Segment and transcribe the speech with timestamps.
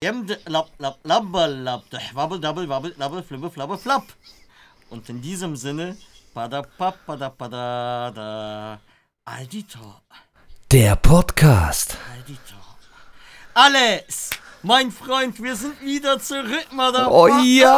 [0.00, 0.38] Wabbel,
[2.40, 4.04] double, wabbel, wabbel, flibbe, flabbe, flap.
[4.90, 5.96] Und in diesem Sinne,
[6.32, 8.78] pada, pada, pada, da,
[9.24, 10.00] Alditor.
[10.70, 11.98] Der Podcast.
[12.12, 12.78] Alditor.
[13.54, 14.30] Alles!
[14.62, 17.10] Mein Freund, wir sind wieder zurück, Madame.
[17.10, 17.68] Oh ja!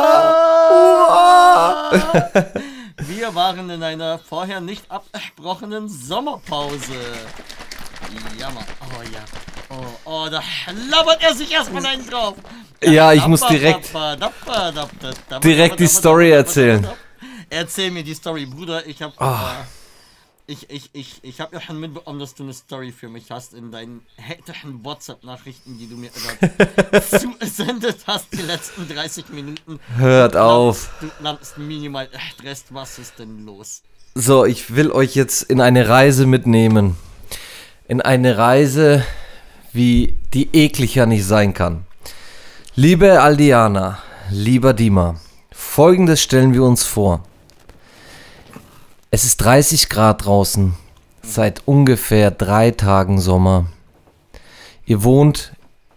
[2.98, 7.00] Wir waren in einer vorher nicht abgesprochenen Sommerpause.
[8.38, 8.66] Ja, Mann.
[8.80, 9.24] Oh ja.
[9.70, 10.42] Oh, oh, da
[10.90, 12.34] labert er sich erstmal einen drauf.
[12.82, 13.92] Ja, ich muss direkt,
[15.44, 16.86] direkt die Story erzählen.
[17.50, 18.84] Erzähl mir die Story, Bruder.
[18.86, 19.36] Ich hab, Oh.
[20.46, 23.54] ich, ich, ich, ich hab ja schon mitbekommen, dass du eine Story für mich hast
[23.54, 26.10] in deinen hektischen WhatsApp-Nachrichten, die du mir
[27.10, 29.78] zugesendet hast, die letzten 30 Minuten.
[29.96, 30.90] Hört auf.
[31.00, 32.64] Du landest minimal Stress.
[32.70, 33.82] Was ist denn los?
[34.16, 36.96] So, ich will euch jetzt in eine Reise mitnehmen.
[37.86, 39.04] In eine Reise,
[39.72, 41.84] wie die ekliger nicht sein kann.
[42.74, 43.98] Liebe Aldiana,
[44.30, 45.16] lieber Dima,
[45.52, 47.22] folgendes stellen wir uns vor.
[49.10, 50.74] Es ist 30 Grad draußen,
[51.22, 53.66] seit ungefähr drei Tagen Sommer.
[54.86, 55.52] Ihr wohnt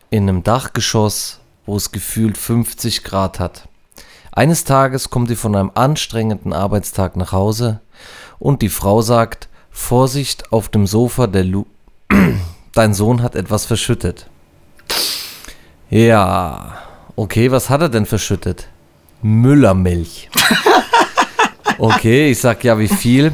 [0.09, 3.67] in einem Dachgeschoss, wo es gefühlt 50 Grad hat.
[4.31, 7.81] Eines Tages kommt ihr von einem anstrengenden Arbeitstag nach Hause
[8.39, 11.65] und die Frau sagt, Vorsicht auf dem Sofa, der Lu
[12.73, 14.27] dein Sohn hat etwas verschüttet.
[15.89, 16.77] Ja,
[17.15, 18.67] okay, was hat er denn verschüttet?
[19.21, 20.29] Müllermilch.
[21.79, 23.31] Okay, ich sag ja, wie viel?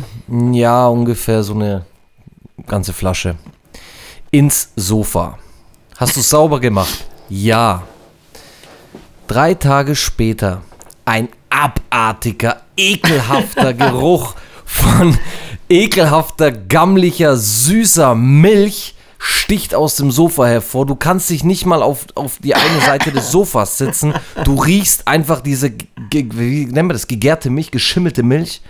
[0.53, 1.85] Ja, ungefähr so eine
[2.65, 3.35] ganze Flasche.
[4.31, 5.37] Ins Sofa.
[5.97, 7.05] Hast du sauber gemacht?
[7.27, 7.83] Ja.
[9.27, 10.61] Drei Tage später
[11.05, 15.17] ein abartiger, ekelhafter Geruch von
[15.67, 20.85] ekelhafter, gammlicher, süßer Milch sticht aus dem Sofa hervor.
[20.85, 24.13] Du kannst dich nicht mal auf, auf die eine Seite des Sofas sitzen.
[24.45, 25.71] Du riechst einfach diese,
[26.11, 28.61] wie nennen wir das, gegärte Milch, geschimmelte Milch.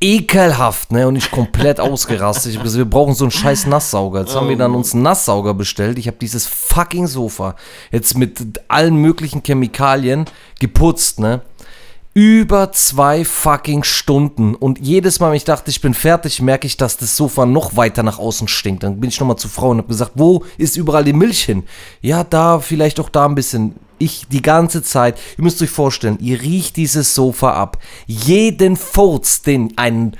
[0.00, 1.08] Ekelhaft, ne?
[1.08, 2.52] Und ich komplett ausgerastet.
[2.52, 4.20] Ich hab gesagt, wir brauchen so einen scheiß Nasssauger.
[4.20, 5.98] Jetzt haben wir dann uns einen Nasssauger bestellt.
[5.98, 7.56] Ich habe dieses fucking Sofa
[7.90, 10.26] jetzt mit allen möglichen Chemikalien
[10.60, 11.42] geputzt, ne?
[12.14, 14.54] Über zwei fucking Stunden.
[14.54, 17.76] Und jedes Mal, wenn ich dachte, ich bin fertig, merke ich, dass das Sofa noch
[17.76, 18.82] weiter nach außen stinkt.
[18.82, 21.64] Dann bin ich nochmal zu Frau und habe gesagt, wo ist überall die Milch hin?
[22.00, 23.76] Ja, da, vielleicht auch da ein bisschen.
[24.00, 27.78] Ich die ganze Zeit, ihr müsst euch vorstellen, ihr riecht dieses Sofa ab.
[28.06, 30.16] Jeden Furz, den ein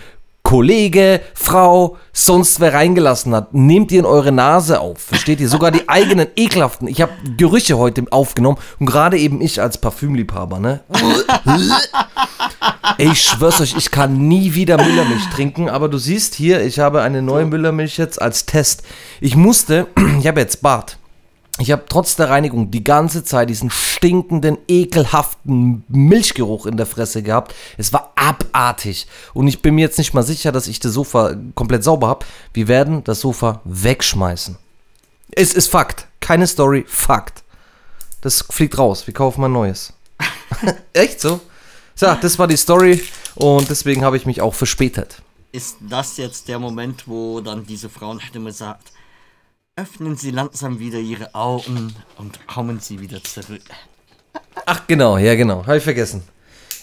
[0.49, 4.99] Kollege, Frau, sonst wer reingelassen hat, nehmt ihr in eure Nase auf.
[4.99, 5.49] Versteht ihr?
[5.51, 6.89] Sogar die eigenen ekelhaften.
[6.89, 10.81] Ich habe Gerüche heute aufgenommen und gerade eben ich als Parfümliebhaber, ne?
[12.97, 17.03] Ich schwör's euch, ich kann nie wieder Müllermilch trinken, aber du siehst hier, ich habe
[17.03, 18.83] eine neue Müllermilch jetzt als Test.
[19.21, 19.87] Ich musste,
[20.19, 20.98] ich habe jetzt Bart.
[21.61, 27.23] Ich habe trotz der Reinigung die ganze Zeit diesen stinkenden, ekelhaften Milchgeruch in der Fresse
[27.23, 27.55] gehabt.
[27.77, 29.09] Es war abartig.
[29.35, 32.27] Und ich bin mir jetzt nicht mal sicher, dass ich das Sofa komplett sauber habe.
[32.55, 34.57] Wir werden das Sofa wegschmeißen.
[35.33, 36.07] Es ist Fakt.
[36.21, 37.43] Keine Story, Fakt.
[38.21, 39.07] Das fliegt raus.
[39.07, 39.93] Wir kaufen ein neues.
[40.93, 41.41] Echt so?
[41.95, 43.03] So, das war die Story
[43.35, 45.21] und deswegen habe ich mich auch verspätet.
[45.51, 48.93] Ist das jetzt der Moment, wo dann diese Frauenstimme sagt,
[49.79, 53.63] öffnen Sie langsam wieder Ihre Augen und kommen Sie wieder zurück.
[54.67, 55.65] Ach genau, ja genau.
[55.67, 56.23] Habe ich vergessen.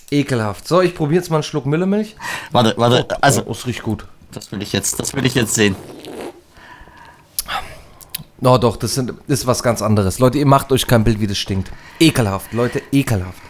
[0.10, 0.66] Ekelhaft.
[0.66, 2.16] So, ich probiere jetzt mal einen Schluck Müllermilch.
[2.52, 4.08] Warte, warte, also, oh, es riecht gut.
[4.32, 5.76] das will ich jetzt, das will ich jetzt sehen.
[8.42, 10.20] Oh doch, das, sind, das ist was ganz anderes.
[10.20, 11.72] Leute, ihr macht euch kein Bild, wie das stinkt.
[12.00, 13.42] Ekelhaft, Leute, ekelhaft.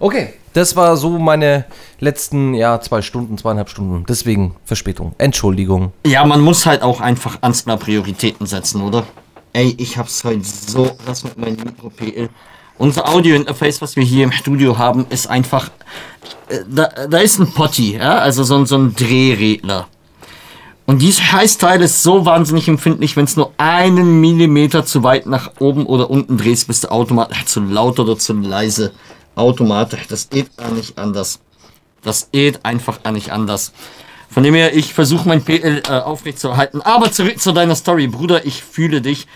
[0.00, 1.64] Okay, das war so meine
[2.00, 4.04] letzten, ja, zwei Stunden, zweieinhalb Stunden.
[4.08, 5.14] Deswegen Verspätung.
[5.18, 5.92] Entschuldigung.
[6.06, 9.04] Ja, man muss halt auch einfach ans mal Prioritäten setzen, oder?
[9.52, 12.28] Ey, ich hab's heute so, das mit meinem Mikro PL.
[12.78, 15.70] Unser Audio-Interface, was wir hier im Studio haben, ist einfach,
[16.48, 19.88] äh, da, da ist ein Potty, ja, also so, ein- so ein Drehregler.
[20.84, 25.52] Und dieses Scheißteil ist so wahnsinnig empfindlich, wenn es nur einen Millimeter zu weit nach
[25.58, 28.92] oben oder unten drehst, bist du automatisch zu laut oder zu leise.
[29.36, 30.08] Automatisch.
[30.08, 31.38] Das geht gar nicht anders.
[32.02, 33.72] Das geht einfach gar nicht anders.
[34.28, 36.82] Von dem her, ich versuche mein PL äh, aufrechtzuerhalten.
[36.82, 39.28] Aber zurück zu deiner Story, Bruder, ich fühle dich.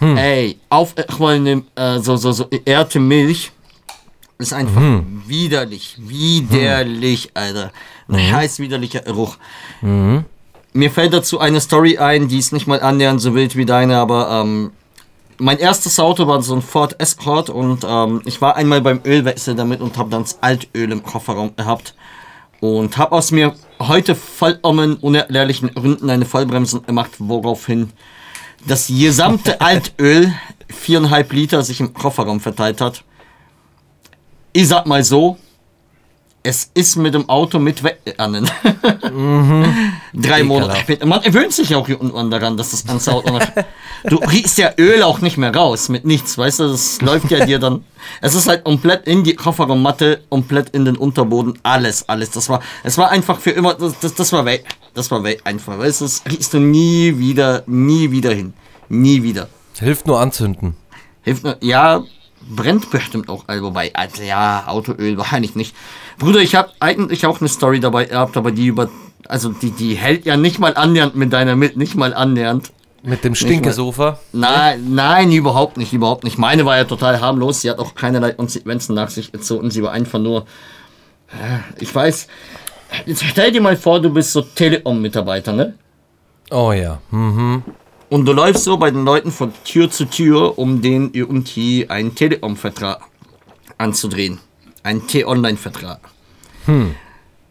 [0.00, 3.50] Ey, auf äh, mal ne, äh, so, so, so geehrte Milch
[4.38, 5.96] ist einfach widerlich.
[5.98, 7.72] Widerlich, Alter.
[8.08, 9.36] Ein scheiß widerlicher Geruch.
[10.72, 13.98] Mir fällt dazu eine Story ein, die ist nicht mal annähernd so wild wie deine,
[13.98, 14.70] aber ähm,
[15.38, 19.54] mein erstes Auto war so ein Ford Escort und ähm, ich war einmal beim Ölwechsel
[19.54, 21.94] damit und habe dann das Altöl im Kofferraum gehabt
[22.60, 27.90] und habe aus mir heute vollkommen unerklärlichen Gründen eine Vollbremsung gemacht, woraufhin
[28.66, 30.32] das gesamte Altöl
[30.68, 33.04] viereinhalb Liter sich im Kofferraum verteilt hat.
[34.52, 35.38] Ich sag mal so,
[36.48, 38.48] es ist mit dem Auto mit weggegangen.
[40.14, 40.80] Drei Monate Ekelhaft.
[40.80, 41.04] später.
[41.06, 43.46] Man gewöhnt sich auch irgendwann daran, dass das ganze Auto noch.
[44.04, 46.68] Du riechst ja Öl auch nicht mehr raus mit nichts, weißt du?
[46.68, 47.84] Das läuft ja dir dann.
[48.22, 52.30] Es ist halt komplett in die Kofferraummatte, komplett in den Unterboden, alles, alles.
[52.30, 54.64] Das war, es war einfach für immer, das, das, das war weg.
[54.94, 56.06] Das war weg einfach, weißt du?
[56.06, 58.54] Das riechst du nie wieder, nie wieder hin.
[58.88, 59.48] Nie wieder.
[59.78, 60.76] Hilft nur anzünden.
[61.20, 62.02] Hilft nur, ja,
[62.48, 65.74] brennt bestimmt auch, also wobei, also ja, Autoöl wahrscheinlich nicht.
[66.18, 68.88] Bruder, ich habe eigentlich auch eine Story dabei gehabt, aber die über,
[69.28, 72.72] also die, die hält ja nicht mal annähernd mit deiner mit, nicht mal annähernd.
[73.02, 74.18] Mit dem Stinkesofa.
[74.32, 76.36] Nein, nein, überhaupt nicht, überhaupt nicht.
[76.36, 79.92] Meine war ja total harmlos, sie hat auch keinerlei Konsequenzen nach sich gezogen, sie war
[79.92, 80.46] einfach nur,
[81.28, 82.26] äh, ich weiß,
[83.06, 85.74] jetzt stell dir mal vor, du bist so Telekom-Mitarbeiter, ne?
[86.50, 87.00] Oh ja.
[87.10, 87.62] Hm.
[88.10, 92.14] Und du läufst so bei den Leuten von Tür zu Tür, um den irgendwie einen
[92.14, 93.00] Telekom-Vertrag
[93.76, 94.38] anzudrehen.
[94.82, 96.00] Einen T-Online-Vertrag.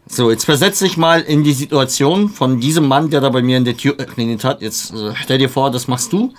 [0.08, 3.58] So, jetzt versetze ich mal in die Situation von diesem Mann, der da bei mir
[3.58, 4.62] in der Tür geklingelt hat.
[4.62, 6.32] Jetzt äh, stell dir vor, das machst du.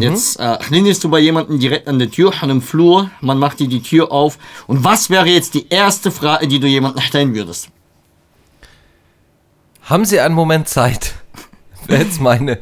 [0.00, 3.10] Jetzt äh, klingelst du bei jemandem direkt an der Tür, an einem Flur.
[3.20, 4.38] Man macht dir die Tür auf.
[4.66, 7.68] Und was wäre jetzt die erste Frage, die du jemandem stellen würdest?
[9.82, 11.14] Haben Sie einen Moment Zeit?
[11.86, 12.58] Wäre jetzt meine.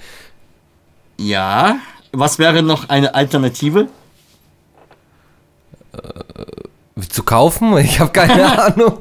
[1.17, 1.77] Ja.
[2.13, 3.89] Was wäre noch eine Alternative?
[7.09, 7.77] Zu kaufen?
[7.79, 8.99] Ich habe keine Ahnung.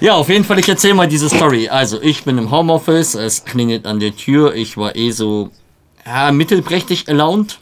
[0.00, 1.68] Ja, auf jeden Fall, ich erzähle mal diese Story.
[1.68, 5.50] Also, ich bin im Homeoffice, es klingelt an der Tür, ich war eh so
[6.04, 7.60] ja, mittelprächtig erlaunt.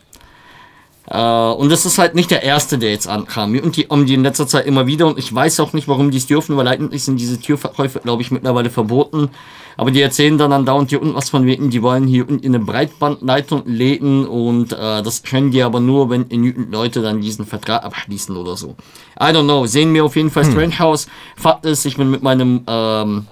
[1.10, 3.58] Äh, und das ist halt nicht der erste, der jetzt ankam.
[3.58, 5.06] Und die um die in letzter Zeit immer wieder.
[5.06, 8.22] Und ich weiß auch nicht, warum die es dürfen, weil eigentlich sind diese Türverkäufe, glaube
[8.22, 9.30] ich, mittlerweile verboten.
[9.76, 12.54] Aber die erzählen dann andauernd hier unten was von wegen, die wollen hier unten in
[12.54, 17.46] eine Breitbandleitung legen und äh, das können die aber nur, wenn genügend Leute dann diesen
[17.46, 18.76] Vertrag abschließen oder so.
[19.18, 19.64] I don't know.
[19.64, 21.06] Sehen mir auf jeden Fall Strange House.
[21.34, 23.26] Fakt ist, ich bin mit meinem ähm,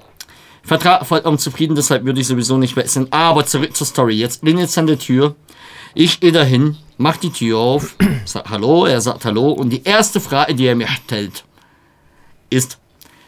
[0.62, 3.08] Vertrag vollkommen zufrieden, deshalb würde ich sowieso nicht wechseln.
[3.10, 4.14] Aber zurück zur Story.
[4.14, 5.34] Jetzt bin jetzt an der Tür.
[5.94, 10.20] Ich gehe dahin, mach die Tür auf, sag Hallo, er sagt Hallo und die erste
[10.20, 11.44] Frage, die er mir stellt,
[12.50, 12.78] ist: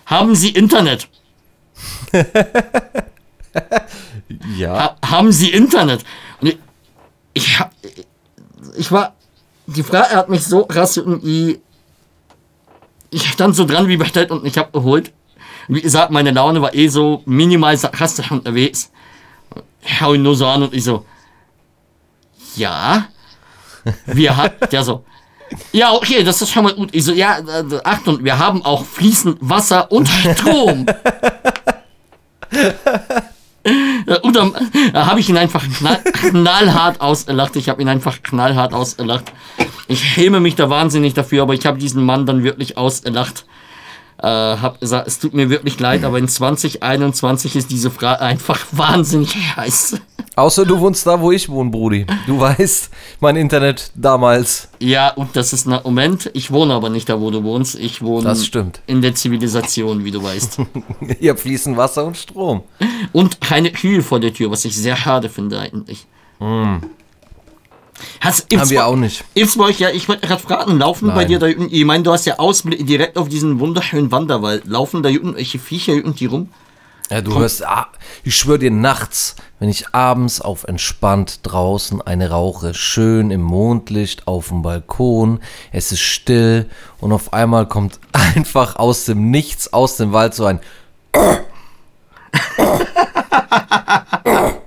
[0.07, 1.09] Haben Sie Internet?
[4.57, 4.79] Ja.
[4.79, 6.05] Ha haben Sie Internet?
[6.41, 6.59] Und ich,
[7.35, 7.59] ich,
[8.77, 9.15] ich war,
[9.67, 11.61] die Frage hat mich so krass irgendwie,
[13.11, 15.13] ich stand so dran wie bestellt und ich habe geholt.
[15.69, 18.91] Wie gesagt, meine Laune war eh so minimal sarkastisch unterwegs.
[19.83, 21.05] Ich hau ihn nur so an und ich so,
[22.57, 23.07] ja,
[24.07, 25.05] wir hat, der so,
[25.73, 26.91] ja, okay, das ist schon mal gut.
[26.93, 30.87] Ich so, ja, äh, Achtung, wir haben auch fließend Wasser und Strom.
[33.63, 37.57] Äh, Und dann äh, habe ich ihn einfach knall, knallhart ausgelacht.
[37.57, 39.33] Ich habe ihn einfach knallhart ausgelacht.
[39.89, 43.45] Ich schäme mich da wahnsinnig dafür, aber ich habe diesen Mann dann wirklich ausgelacht.
[44.23, 48.59] Äh, hab gesagt, es tut mir wirklich leid, aber in 2021 ist diese Frage einfach
[48.73, 49.99] wahnsinnig heiß.
[50.37, 52.07] Außer du wohnst da, wo ich wohne, Brudi.
[52.27, 52.91] Du weißt,
[53.21, 54.69] mein Internet damals.
[54.79, 56.31] Ja, und das ist ein Moment.
[56.35, 57.75] Ich wohne aber nicht da, wo du wohnst.
[57.79, 58.81] Ich wohne Das stimmt.
[58.87, 60.59] in der Zivilisation, wie du weißt.
[61.29, 62.63] Habt fließen Wasser und Strom.
[63.13, 66.07] Und keine Kühe vor der Tür, was ich sehr schade finde eigentlich.
[68.21, 68.47] Hast.
[68.55, 69.25] Haben wir auch nicht.
[69.35, 71.29] Bei euch, ja, ich wollte gerade fragen, laufen bei Nein.
[71.29, 74.67] dir da unten, ich meine, du hast ja Ausblick direkt auf diesen wunderschönen Wanderwald.
[74.67, 76.49] Laufen da unten welche Viecher irgendwie rum?
[77.11, 77.89] Ja, du hörst, ah,
[78.23, 84.29] ich schwöre dir, nachts, wenn ich abends auf entspannt draußen eine rauche, schön im Mondlicht
[84.29, 85.41] auf dem Balkon,
[85.73, 90.45] es ist still und auf einmal kommt einfach aus dem Nichts, aus dem Wald so
[90.45, 90.61] ein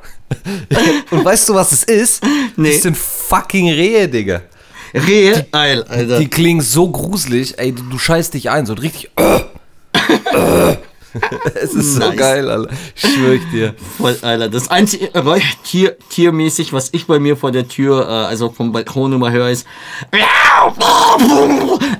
[1.12, 2.24] Und weißt du, was es ist?
[2.56, 2.74] Nee.
[2.74, 4.42] Das sind fucking Rehe, Digga.
[4.94, 6.20] Rehe, Eil, Alter.
[6.20, 9.10] Die klingen so gruselig, ey, du, du scheißt dich ein, so richtig.
[11.56, 12.18] es ist so Nice.
[12.18, 12.70] geil, Alter.
[12.96, 13.76] Ich schwöre ich dir.
[13.98, 14.50] Voll, Alter.
[14.50, 18.72] Das einzige Geräusch Tier, tiermäßig, was ich bei mir vor der Tür, äh, also vom
[18.72, 19.66] Balkon immer höre, ist.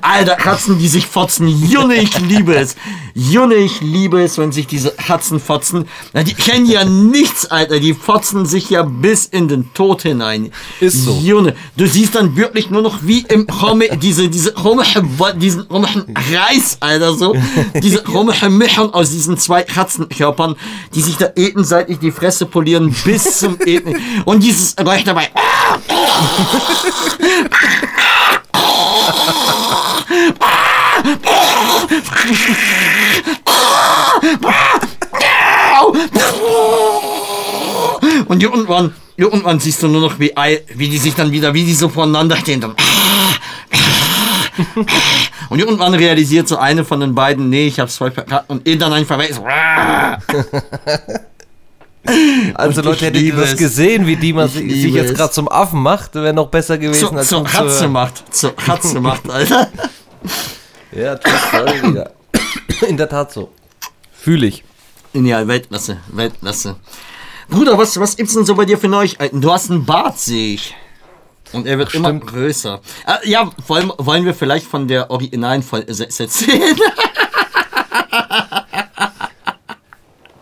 [0.00, 1.48] Alter, Katzen, die sich fotzen.
[1.48, 2.76] Junge, ich liebe es.
[3.14, 5.86] Junge, ich liebe es, wenn sich diese Katzen fotzen.
[6.12, 7.78] Na, Die kennen ja nichts, Alter.
[7.80, 10.50] Die fotzen sich ja bis in den Tod hinein.
[10.80, 11.12] Ist so.
[11.22, 14.54] Junge, du siehst dann wirklich nur noch wie im Romme, diese, diese
[15.36, 17.34] diesen Reis, Alter, so.
[17.82, 18.02] Diese
[18.50, 20.56] Mischung aus diesen zwei Katzenkörpern,
[20.94, 23.96] die sich da gegenseitig die Fresse polieren bis zum Eten.
[24.24, 25.30] Und dieses Geräusch dabei.
[38.26, 40.32] Und Und irgendwann, irgendwann siehst du nur noch, wie,
[40.74, 42.60] wie die sich dann wieder, wie die so voneinander stehen.
[42.60, 42.74] Dann.
[45.50, 48.48] Und irgendwann realisiert so eine von den beiden, nee, ich hab's voll verkackt.
[48.50, 49.34] Und ihn dann einfach weg.
[49.34, 49.44] so,
[52.54, 53.56] Also Und Leute, ich hättet ihr das es.
[53.58, 57.00] gesehen, wie die man Ich sich, jetzt gerade zum Affen macht, wäre noch besser gewesen
[57.08, 57.92] Zur, als zur uns zu Katze hören.
[57.92, 58.34] macht.
[58.34, 59.68] Zur Katze macht, Alter.
[60.96, 62.10] Ja, Digga.
[62.86, 63.50] In der Tat so.
[64.12, 64.62] Fühle ich.
[65.12, 66.76] Ja, Weltklasse, Weltklasse.
[67.48, 69.40] Bruder, was, was gibt's denn so bei dir für Neuigkeiten?
[69.40, 70.72] Du hast einen Bart, sehe ich.
[71.54, 72.26] Und er wird Ach, immer stimmt.
[72.26, 72.80] größer.
[73.06, 76.76] Äh, ja, wollen, wollen wir vielleicht von der originalen Folge erzählen?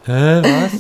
[0.05, 0.73] Hä, was?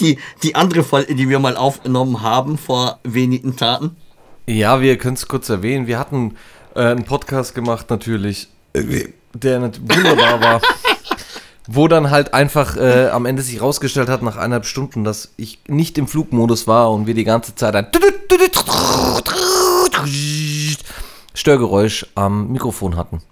[0.00, 3.96] Die, die andere Folge, die wir mal aufgenommen haben vor wenigen Tagen.
[4.48, 5.86] Ja, wir können es kurz erwähnen.
[5.86, 6.36] Wir hatten
[6.74, 10.60] äh, einen Podcast gemacht natürlich, der nat- wunderbar war.
[11.68, 15.60] Wo dann halt einfach äh, am Ende sich rausgestellt hat, nach eineinhalb Stunden, dass ich
[15.68, 17.86] nicht im Flugmodus war und wir die ganze Zeit ein
[21.34, 23.22] Störgeräusch am Mikrofon hatten.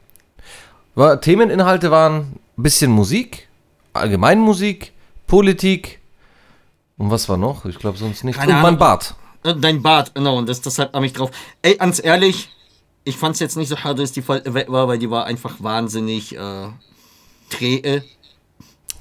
[0.94, 3.48] War, Themeninhalte waren ein bisschen Musik,
[3.92, 4.92] Allgemeinmusik,
[5.26, 6.00] Politik
[7.00, 7.64] und was war noch?
[7.64, 8.38] Ich glaube sonst nicht.
[8.38, 8.78] Keine und mein.
[8.78, 9.14] Bart.
[9.42, 11.30] Äh, Dein Bart, genau, und das, deshalb habe ich drauf.
[11.62, 12.50] Ey, ganz ehrlich,
[13.04, 15.24] ich fand es jetzt nicht so schade, dass die Folge weg war, weil die war
[15.24, 16.68] einfach wahnsinnig äh,
[17.48, 18.04] träge.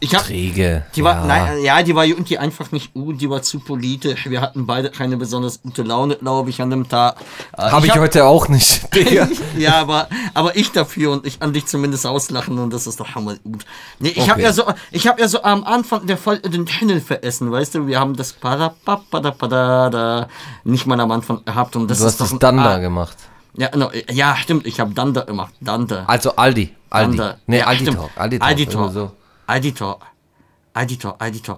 [0.02, 0.86] Ich hab, Träge.
[0.96, 1.26] Die war, ja.
[1.26, 4.30] nein, ja, die war irgendwie einfach nicht gut, die war zu politisch.
[4.30, 7.18] Wir hatten beide keine besonders gute Laune, glaube ich, an dem Tag.
[7.58, 9.28] Äh, Habe ich, hab- heute auch nicht, Digga.
[9.58, 13.14] ja, aber, aber ich dafür und ich kann dich zumindest auslachen und das ist doch
[13.14, 13.66] hammer gut.
[14.00, 14.44] Nee, ich habe Okay.
[14.44, 17.88] ja so, ich habe ja so am Anfang der Folge den Channel veressen, weißt du?
[17.88, 20.28] Wir haben das da
[20.64, 23.18] nicht mal am Anfang gehabt und das Du ist hast doch das Danda ah, gemacht.
[23.56, 26.06] Ja, genau, ja, stimmt, ich habe Danda gemacht, Danda.
[26.08, 26.74] Also Aldi.
[26.90, 27.18] Aldi.
[27.18, 27.38] Danda.
[27.48, 27.98] Nee, Ja, Aldi stimmt.
[27.98, 28.12] Talk.
[28.16, 28.48] Aldi Talk.
[28.48, 28.94] Aldi Talk.
[28.94, 29.12] So.
[29.50, 30.06] Aldi Talk,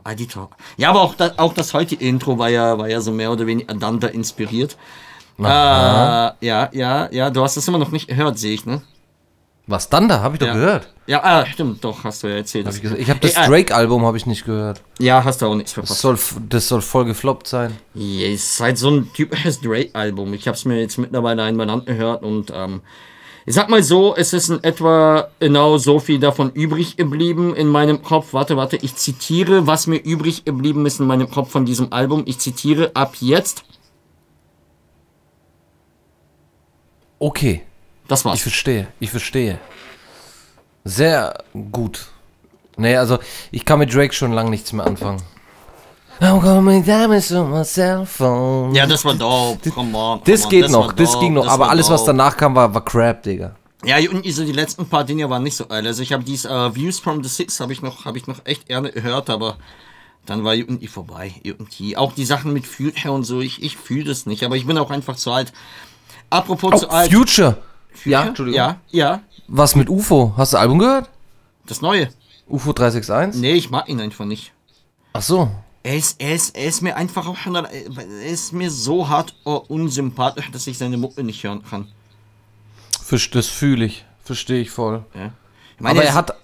[0.04, 0.56] Aldi Talk.
[0.78, 3.46] Ja, aber auch das, auch das heutige Intro war ja, war ja so mehr oder
[3.46, 4.78] weniger Danda inspiriert.
[5.40, 6.34] Äh, ja,
[6.72, 8.82] ja, ja, du hast es immer noch nicht gehört, sehe ich, ne?
[9.68, 10.22] Was Danda?
[10.22, 10.54] Habe ich doch Ja.
[10.54, 10.94] gehört.
[11.08, 12.66] Ja, ah, stimmt, doch, hast du ja erzählt.
[12.68, 14.82] Hab ich ich habe das äh, Drake-Album habe ich nicht gehört.
[15.00, 16.02] Ja, hast du auch nichts Das verpasst.
[16.02, 17.78] soll, das soll voll gefloppt sein.
[17.94, 20.34] Ja, es ist halt so ein typisches Drake-Album.
[20.34, 22.82] Ich habe es mir jetzt mittlerweile einmal angehört und ähm,
[23.46, 27.68] ich sag mal so, es ist in etwa genau so viel davon übrig geblieben in
[27.68, 28.34] meinem Kopf.
[28.34, 32.24] Warte, warte, ich zitiere, was mir übrig geblieben ist in meinem Kopf von diesem Album.
[32.28, 33.64] Ich zitiere ab jetzt.
[37.20, 37.62] Okay,
[38.08, 38.42] Das ich war's.
[38.42, 38.88] verstehe.
[39.00, 39.60] Ich verstehe.
[40.84, 42.08] Sehr gut.
[42.78, 43.20] Nee, also
[43.52, 45.22] ich kann mit Drake schon lange nichts mehr anfangen.
[46.22, 48.76] I'm coming down to my cell phone.
[48.76, 49.72] Ja, das war dope.
[49.72, 51.46] Come on, come Das on, geht war noch, das dope, ging noch.
[51.46, 53.56] das Aber alles, was danach kam, war, war Crap, Digga.
[53.84, 55.86] Ja, und so die letzten paar Dinge waren nicht so geil.
[55.88, 58.38] Also ich habe dies äh, Views from the Six habe ich noch habe ich noch
[58.46, 59.58] echt gerne gehört, aber
[60.28, 61.98] dann war irgendwie vorbei irgendwie.
[61.98, 64.78] Auch die Sachen mit Future und so, ich ich fühle das nicht, aber ich bin
[64.78, 65.52] auch einfach zu alt.
[66.30, 67.12] Apropos Oh, zu alt.
[67.12, 67.58] Future.
[67.58, 68.28] Ja, Future?
[68.28, 68.58] Entschuldigung.
[68.58, 70.34] Ja, ja, Was mit UFO?
[70.38, 71.10] Hast du das Album gehört?
[71.66, 72.10] das neue.
[72.48, 73.42] UFO 361?
[73.42, 74.52] Nee, ich mag ihn einfach nicht.
[75.14, 75.50] Ach so.
[75.84, 79.62] Er ist, er ist, er ist mir einfach auch er ist mir so hart oh,
[79.68, 81.88] unsympathisch, dass ich seine Mucke nicht hören kann.
[83.32, 84.06] Das fühle ich.
[84.24, 85.04] Verstehe ich voll.
[85.14, 85.32] Ja.
[85.76, 86.36] Ich meine, Aber er hat,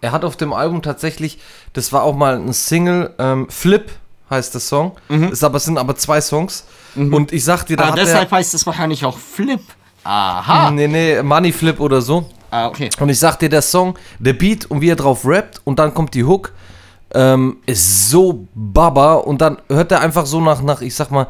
[0.00, 1.38] er hat auf dem Album tatsächlich,
[1.72, 3.90] das war auch mal ein Single, ähm, Flip
[4.30, 4.96] heißt der Song.
[5.08, 6.64] Ist aber, es sind aber zwei Songs.
[6.94, 9.60] Und ich sag dir, da ah, deshalb heißt es wahrscheinlich auch Flip.
[10.04, 10.70] Aha.
[10.70, 12.30] nee, nee, Money Flip oder so.
[12.50, 12.88] Ah, okay.
[13.00, 15.92] Und ich sag dir, der Song, der Beat und wie er drauf rappt und dann
[15.92, 16.52] kommt die Hook,
[17.14, 21.28] ähm, ist so baba und dann hört er einfach so nach, nach, ich sag mal,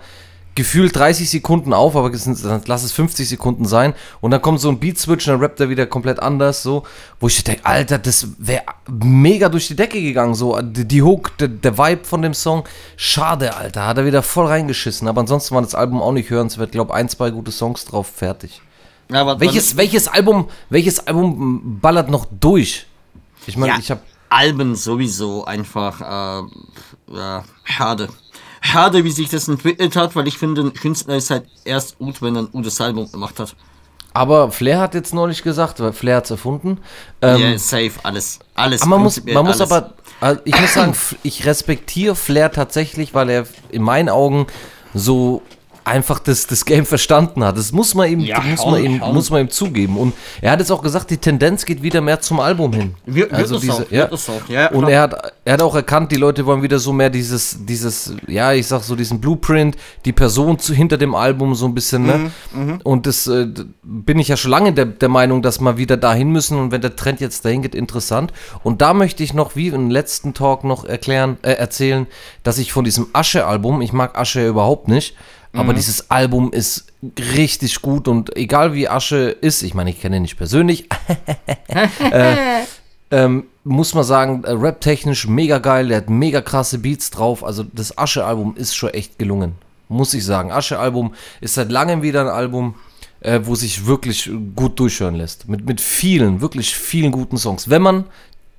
[0.56, 3.92] gefühlt 30 Sekunden auf, aber lass es 50 Sekunden sein
[4.22, 6.84] und dann kommt so ein Beat-Switch und dann rappt er wieder komplett anders, so,
[7.20, 11.36] wo ich denke, Alter, das wäre mega durch die Decke gegangen, so, die, die Hook,
[11.36, 12.64] der, der Vibe von dem Song,
[12.96, 16.72] schade, Alter, hat er wieder voll reingeschissen, aber ansonsten war das Album auch nicht hörenswert,
[16.72, 18.62] glaub, ein, zwei gute Songs drauf, fertig.
[19.12, 22.86] Ja, aber Welches, welches Album, welches Album ballert noch durch?
[23.46, 28.08] Ich meine, Ja, ich habe Alben sowieso einfach äh, ja, schade.
[28.60, 32.20] Schade, wie sich das entwickelt hat, weil ich finde, ein Künstler ist halt erst gut,
[32.20, 33.54] wenn er ein gutes Album gemacht hat.
[34.12, 36.78] aber Flair hat jetzt neulich gesagt, weil Flair hat's erfunden.
[37.22, 38.40] Ähm, Ja, safe, alles.
[38.54, 38.82] Alles.
[38.82, 39.70] aber man muss, man muss alles.
[39.72, 44.46] aber, also ich muss sagen, ich respektiere Flair tatsächlich, weil er in meinen Augen
[44.94, 45.42] so
[45.86, 47.56] einfach das, das Game verstanden hat.
[47.56, 49.14] Das muss man ihm, Ja, muss schon, man ihm, schon.
[49.14, 49.96] muss man ihm zugeben.
[49.96, 52.94] Und er hat jetzt auch gesagt, die Tendenz geht wieder mehr zum Album hin.
[53.06, 54.02] Wird- wird es auch, ja.
[54.02, 56.78] wird es auch, ja, Und er hat, er hat auch erkannt, die Leute wollen wieder
[56.80, 61.14] so mehr dieses, dieses, ja, ich sag so diesen Blueprint, die Person zu, hinter dem
[61.14, 62.30] Album so ein bisschen, ne?
[62.52, 63.46] Mhm, Und das äh,
[63.82, 66.80] bin ich ja schon lange der, der Meinung, dass wir wieder dahin müssen und wenn
[66.80, 68.32] der Trend jetzt dahin geht, interessant.
[68.64, 72.06] Und da möchte ich noch, wie im letzten Talk noch erklären, äh, erzählen,
[72.42, 75.14] dass ich von diesem Asche-Album, ich mag Asche überhaupt nicht,
[75.56, 75.76] aber Mhm.
[75.76, 76.86] dieses Album ist
[77.34, 80.88] richtig gut und egal wie Asche ist, ich meine, ich kenne ihn nicht persönlich,
[83.10, 87.44] ähm, muss man sagen, äh, rap-technisch mega geil, der hat mega krasse Beats drauf.
[87.44, 89.52] Also das Asche-Album ist schon echt gelungen,
[89.88, 90.50] muss ich sagen.
[90.50, 92.74] Asche-Album ist seit langem wieder ein Album,
[93.20, 95.48] äh, wo sich wirklich gut durchhören lässt.
[95.48, 97.70] Mit, mit vielen, wirklich vielen guten Songs.
[97.70, 98.04] Wenn man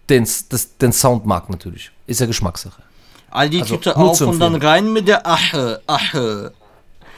[0.09, 1.91] den, das, den Sound mag natürlich.
[2.05, 2.81] Ist ja Geschmackssache.
[3.29, 6.53] All die Also, Tüte auf und dann rein mit der Ache, Ache.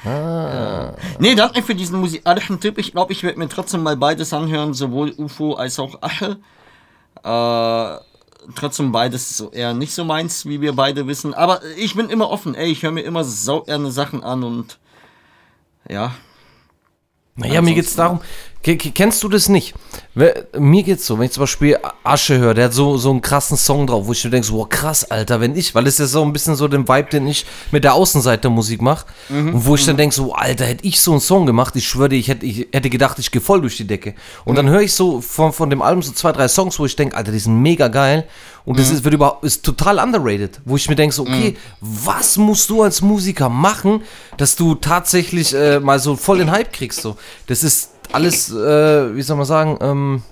[0.06, 0.94] Ja.
[1.20, 2.78] Nee, danke für diesen musikalischen Tipp.
[2.78, 6.38] Ich glaube, ich werde mir trotzdem mal beides anhören, sowohl UFO als auch Ache.
[7.24, 8.00] Äh,
[8.56, 11.34] trotzdem beides so eher nicht so meins, wie wir beide wissen.
[11.34, 14.80] Aber ich bin immer offen, ey, ich höre mir immer sau gerne Sachen an und
[15.88, 16.14] ja.
[17.36, 18.20] Naja, mir geht's darum,
[18.62, 19.74] kennst du das nicht?
[20.58, 23.56] Mir geht's so, wenn ich zum Beispiel Asche höre, der hat so, so einen krassen
[23.56, 26.12] Song drauf, wo ich mir denke, so, wow, krass, Alter, wenn ich, weil es ist
[26.12, 29.06] so ein bisschen so den Vibe, den ich mit der Außenseite Musik mache,
[29.54, 32.10] und wo ich dann denke, so, Alter, hätte ich so einen Song gemacht, ich schwöre
[32.10, 34.14] dir, ich hätte, ich hätte gedacht, ich gehe voll durch die Decke.
[34.44, 36.96] Und dann höre ich so von, von dem Album so zwei, drei Songs, wo ich
[36.96, 38.28] denke, Alter, die sind mega geil.
[38.66, 42.38] Und das ist, wird überhaupt, ist total underrated, wo ich mir denke, so, okay, was
[42.38, 44.04] musst du als Musiker machen,
[44.38, 47.16] dass du tatsächlich äh, mal so voll den Hype kriegst, so.
[47.48, 50.24] Das ist alles, äh, wie soll man sagen, ähm,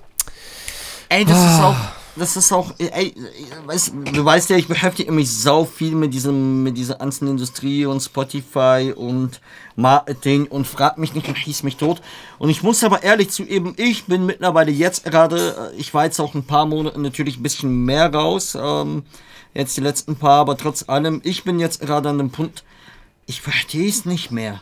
[1.10, 1.76] Ey, das ist auch,
[2.18, 3.16] das ist auch, ey,
[3.66, 7.86] weißt, du weißt ja, ich beschäftige mich sau viel mit diesem, mit dieser ganzen Industrie
[7.86, 9.40] und Spotify und
[9.78, 12.02] Marketing und frag mich nicht und schieß mich tot.
[12.40, 16.20] Und ich muss aber ehrlich zugeben, ich bin mittlerweile jetzt gerade, äh, ich war jetzt
[16.20, 19.04] auch ein paar Monate natürlich ein bisschen mehr raus, ähm,
[19.54, 22.66] jetzt die letzten paar, aber trotz allem, ich bin jetzt gerade an dem Punkt,
[23.28, 24.62] ich verstehe es nicht mehr.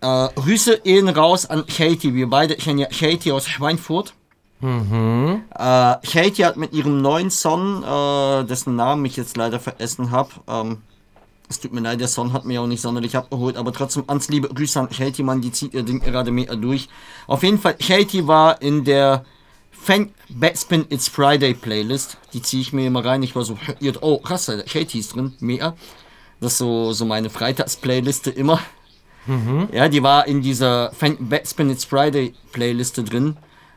[0.00, 2.14] Äh, Grüße ihn raus an Katie.
[2.14, 4.14] Wir beide kennen ja Katie aus Schweinfurt.
[5.54, 10.30] Äh, Katie hat mit ihrem neuen Song, äh, dessen Namen ich jetzt leider vergessen habe,
[10.48, 10.82] ähm,
[11.48, 14.28] es tut mir leid, der Song hat mir auch nicht sonderlich abgeholt, aber trotzdem ans
[14.28, 16.88] liebe Grüße an Katie, Mann, die zieht ihr Ding gerade mega durch.
[17.26, 19.24] Auf jeden Fall, Katie war in der
[19.72, 23.22] Fan Backspin It's Friday Playlist, die ziehe ich mir immer rein.
[23.22, 23.58] Ich war so,
[24.00, 25.74] oh krass, Katie ist drin, mega.
[26.38, 28.60] Das ist so, so meine Freitags-Playliste immer.
[29.72, 33.36] Ja, die war in dieser Fan Backspin It's Friday Playliste drin.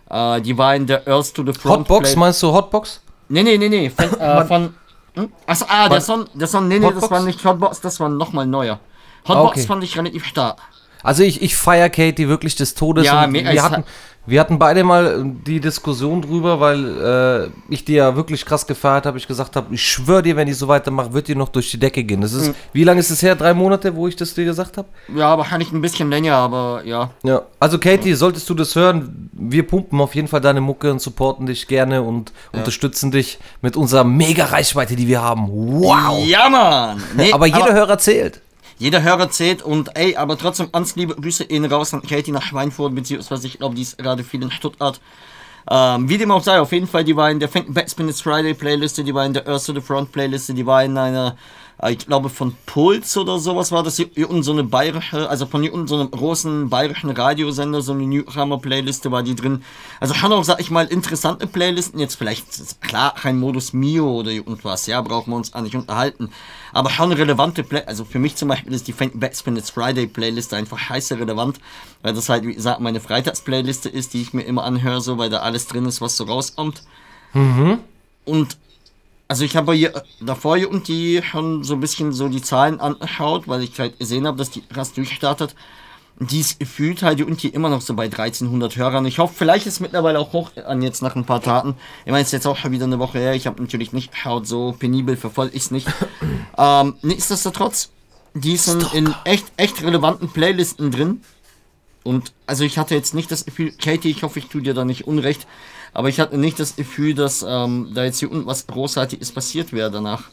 [0.09, 3.01] Äh, die war in der Earth to the Front Hotbox, Play- meinst du Hotbox?
[3.29, 3.89] Nee, nee, nee, nee.
[3.89, 4.73] Von, äh, von
[5.15, 5.31] hm?
[5.45, 6.01] Achso, ah, der?
[6.01, 7.11] Song, der Song, nee, nee, das Hotbox?
[7.11, 8.79] war nicht Hotbox, das war nochmal neuer.
[9.27, 9.67] Hotbox Okay.
[9.67, 10.59] fand ich relativ stark.
[11.03, 13.05] Also ich, ich feiere Katie wirklich des Todes.
[13.05, 13.85] Ja, und wir, hatten, hat-
[14.25, 19.05] wir hatten beide mal die Diskussion drüber, weil äh, ich die ja wirklich krass gefeiert
[19.05, 19.17] habe.
[19.17, 21.79] Ich gesagt habe, ich schwöre dir, wenn die so weitermacht, wird die noch durch die
[21.79, 22.21] Decke gehen.
[22.21, 22.55] Das ist, Hm.
[22.71, 23.35] Wie lange ist es her?
[23.35, 24.87] Drei Monate, wo ich das dir gesagt habe?
[25.13, 27.09] Ja, wahrscheinlich ein bisschen länger, aber ja.
[27.23, 27.41] Ja.
[27.59, 31.45] Also Katie, solltest du das hören, wir pumpen auf jeden Fall deine Mucke und supporten
[31.45, 35.47] dich gerne und unterstützen dich mit unserer mega Reichweite, die wir haben.
[35.49, 36.25] Wow!
[36.25, 37.03] Ja, Mann!
[37.17, 38.41] Nee, Aber jeder Hörer zählt.
[38.83, 42.41] Jeder Hörer zählt und ey, aber trotzdem ganz liebe Grüße ihn raus an Katie nach
[42.41, 44.99] Schweinfurt, beziehungsweise ich glaube, die ist gerade viel in Stuttgart.
[45.71, 48.53] Ähm, wie dem auch sei, auf jeden Fall, die war in der Backspin It's Friday
[48.53, 51.37] Playliste, die war in der Earth to the Front Playliste, die war in einer,
[51.89, 55.61] ich glaube von Puls oder sowas war das, hier unten so eine bayerische, also von
[55.61, 59.63] hier unten so einem großen bayerischen Radiosender, so eine Newcomer Playliste war die drin.
[59.99, 64.31] Also schon auch, sag ich mal, interessante Playlisten, jetzt vielleicht, klar, kein Modus Mio oder
[64.31, 66.29] irgendwas, ja, brauchen wir uns auch nicht unterhalten.
[66.71, 70.55] Aber schon relevante Play, also für mich zum Beispiel ist die Backspin It's Friday Playliste
[70.55, 71.59] einfach scheiße relevant,
[72.01, 75.29] weil das halt, wie gesagt, meine Freitagsplayliste ist, die ich mir immer anhöre, so, weil
[75.29, 76.83] da alles drin ist, was so rauskommt.
[78.25, 78.57] Und
[79.33, 82.79] also ich habe hier davor hier und die schon so ein bisschen so die Zahlen
[82.79, 85.55] angeschaut, weil ich halt gesehen habe, dass die krass durchstartet.
[86.19, 89.07] Die ist gefühlt halt die und die immer noch so bei 1300 Hörern.
[89.07, 91.73] Ich hoffe, vielleicht ist es mittlerweile auch hoch an jetzt nach ein paar Tagen.
[92.05, 93.33] Ich meine, es ist jetzt auch schon wieder eine Woche her.
[93.33, 95.87] Ich habe natürlich nicht geschaut, so penibel verfolge ich es nicht.
[96.59, 97.89] ähm, nichtsdestotrotz,
[98.35, 101.21] die sind in echt, echt relevanten Playlisten drin.
[102.03, 104.85] Und also ich hatte jetzt nicht das Gefühl, Katie, ich hoffe, ich tue dir da
[104.85, 105.47] nicht unrecht,
[105.93, 109.71] aber ich hatte nicht das Gefühl, dass ähm, da jetzt hier unten was Großartiges passiert
[109.73, 110.23] wäre danach.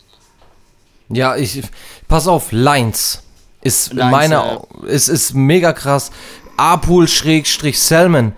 [1.09, 1.63] Ja, ich.
[2.09, 3.23] Pass auf, Lines.
[3.63, 4.63] Ist Lines, meiner.
[4.87, 6.11] Ist, ist mega krass.
[6.57, 8.35] Apul Schrägstrich Selman.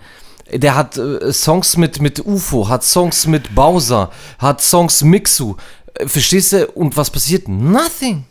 [0.51, 5.55] Der hat äh, Songs mit, mit UFO, hat Songs mit Bowser, hat Songs Mixu.
[5.93, 6.67] Äh, verstehst du?
[6.71, 7.47] Und was passiert?
[7.47, 8.25] Nothing.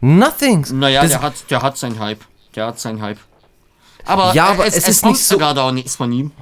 [0.00, 0.66] Nothing.
[0.72, 2.20] Naja, Das- der hat, der hat seinen Hype.
[2.54, 3.18] Der hat seinen Hype.
[4.04, 6.32] Aber, Ja, aber es, es es ist nicht kommt so- gerade auch nichts von ihm.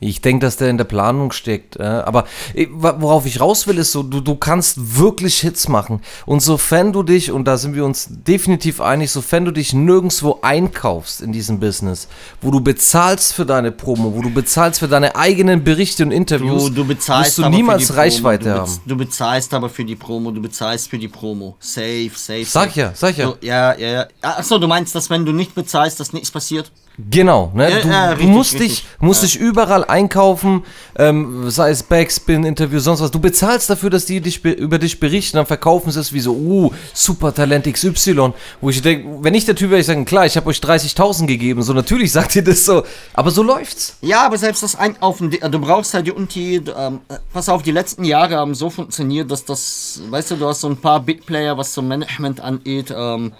[0.00, 1.76] Ich denke, dass der in der Planung steckt.
[1.76, 6.00] Äh, aber äh, worauf ich raus will, ist so, du, du kannst wirklich Hits machen.
[6.24, 10.38] Und sofern du dich, und da sind wir uns definitiv einig, sofern du dich nirgendwo
[10.42, 12.06] einkaufst in diesem Business,
[12.40, 16.66] wo du bezahlst für deine Promo, wo du bezahlst für deine eigenen Berichte und Interviews,
[16.66, 17.96] Du, du bezahlst wirst du niemals.
[17.96, 18.80] Reichweite du, haben.
[18.86, 21.56] du bezahlst aber für die Promo, du bezahlst für die Promo.
[21.58, 22.44] Safe, safe.
[22.44, 22.80] Sag safe.
[22.80, 23.26] ja, sag ja.
[23.28, 24.06] So, ja, ja, ja.
[24.22, 26.70] Achso, du meinst, dass wenn du nicht bezahlst, dass nichts passiert?
[27.10, 27.70] Genau, ne?
[27.70, 28.68] Ja, du, ja, du richtig, musst richtig.
[28.80, 30.64] dich, musst dich überall einkaufen,
[30.96, 33.12] ähm, sei es Backspin, Interview, sonst was.
[33.12, 36.18] Du bezahlst dafür, dass die dich be- über dich berichten, dann verkaufen sie es wie
[36.18, 38.32] so, uh, super Talent XY.
[38.60, 41.26] Wo ich denke, wenn ich der Typ wäre, ich sagen, klar, ich habe euch 30.000
[41.26, 42.82] gegeben, so natürlich sagt ihr das so,
[43.14, 43.96] aber so läuft's.
[44.00, 47.70] Ja, aber selbst das Einkaufen, du brauchst halt die Unti, ähm, äh, pass auf, die
[47.70, 51.24] letzten Jahre haben so funktioniert, dass das, weißt du, du hast so ein paar Big
[51.24, 53.32] Player, was so Management angeht, ähm,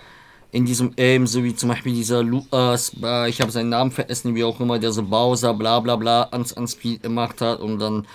[0.50, 4.34] in diesem Aim, so wie zum Beispiel dieser Lukas, äh, ich habe seinen Namen vergessen,
[4.34, 7.78] wie auch immer, der so Bowser, bla bla bla, ans, ans Spiel gemacht hat und
[7.78, 8.06] dann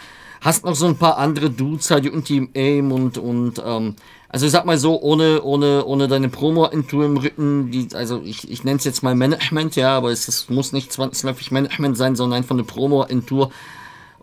[0.41, 3.95] hast noch so ein paar andere Dudes halt, die Unti im Aim und, und, ähm,
[4.29, 8.49] also ich sag mal so, ohne, ohne, ohne deine Promo-Intour im Rücken, die, also ich,
[8.49, 12.15] ich nenne es jetzt mal Management, ja, aber es, es muss nicht zwangsläufig Management sein,
[12.15, 13.51] sondern einfach eine Promo-Intour.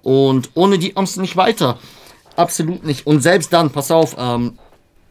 [0.02, 1.78] Und ohne die kommst du nicht weiter.
[2.34, 3.06] Absolut nicht.
[3.06, 4.58] Und selbst dann, pass auf, ähm,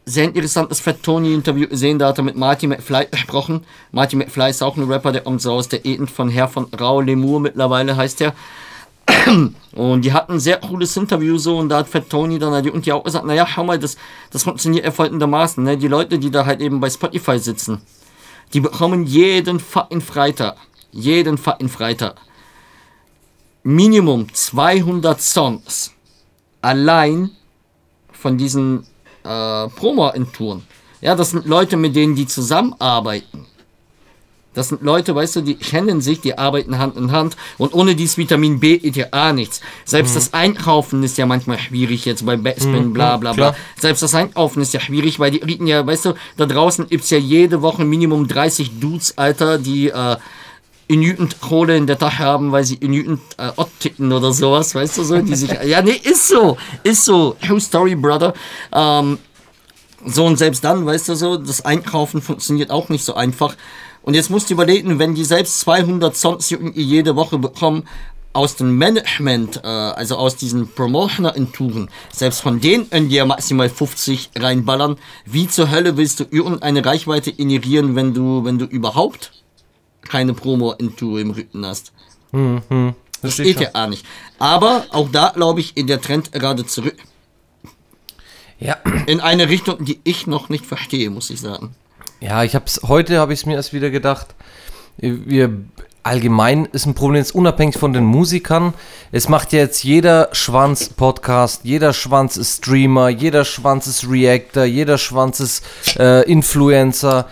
[0.10, 3.66] sehr interessantes Fat Tony-Interview gesehen, da hat er mit Marty McFly gesprochen.
[3.92, 6.66] Marty McFly ist auch ein Rapper, der kommt so aus der Eden von Herr von
[6.80, 8.34] Rau Lemur mittlerweile heißt er.
[9.76, 12.72] Und die hatten ein sehr cooles Interview so und da hat Fat Tony dann halt-
[12.72, 13.98] und die auch gesagt, naja, schau mal, das,
[14.32, 15.64] das funktioniert ja folgendermaßen.
[15.64, 15.78] Ne?
[15.78, 17.82] Die Leute, die da halt eben bei Spotify sitzen,
[18.54, 20.58] die bekommen jeden fucking Freitag,
[20.92, 22.16] jeden fucking Freitag
[23.64, 25.94] Minimum 200 Songs
[26.62, 27.32] allein
[28.12, 28.88] von diesen
[29.30, 30.64] äh, Promo-Touren.
[31.02, 33.46] Ja, das sind Leute, mit denen die zusammenarbeiten.
[34.56, 37.96] Das sind Leute, weißt du, die kennen sich, die arbeiten Hand in Hand und ohne
[37.96, 39.62] dieses Vitamin B geht ja gar nichts.
[39.86, 43.52] Selbst das Einkaufen ist ja manchmal schwierig jetzt bei Backspin, bla bla bla.
[43.52, 43.56] klar.
[43.80, 47.12] Selbst das Einkaufen ist ja schwierig, weil die reden ja, weißt du, da draußen gibt's
[47.12, 50.18] ja jede Woche Minimum 30 Dudes, Alter, die äh,
[50.90, 54.98] genügend Kohle in der Tasche haben, weil sie genügend äh, Ott ticken oder sowas, weißt
[54.98, 58.34] du so, die sich, ja nee, ist so, ist so, True Story, Brother.
[58.74, 59.20] Ähm,
[60.06, 63.56] so und selbst dann, weißt du so, das Einkaufen funktioniert auch nicht so einfach.
[64.02, 67.84] Und jetzt musst du überlegen, wenn die selbst 200 Songs irgendwie jede Woche bekommen,
[68.34, 73.70] aus dem Management, äh, also aus diesen Promotioner-Touren, selbst von denen können die ja maximal
[73.70, 74.98] 50 reinballern.
[75.26, 79.32] Wie zur Hölle willst du irgendeine Reichweite generieren, wenn du, wenn du überhaupt
[80.02, 81.92] keine Promo-Tour im Rücken hast?
[82.32, 83.64] Das Versteh geht schon.
[83.64, 84.06] ja auch nicht.
[84.38, 86.96] Aber auch da glaube ich in der Trend gerade zurück.
[88.60, 88.78] Ja.
[89.08, 91.76] In eine Richtung, die ich noch nicht verstehe, muss ich sagen.
[92.20, 94.28] Ja, ich hab's, heute habe ich es mir erst wieder gedacht.
[94.98, 95.58] Wir,
[96.04, 98.74] allgemein ist ein Problem jetzt unabhängig von den Musikern.
[99.14, 104.66] Es macht ja jetzt jeder Schwanz Podcast, jeder Schwanz ist Streamer, jeder Schwanz ist Reactor,
[104.66, 105.64] jeder Schwanz ist
[105.98, 107.28] äh, Influencer.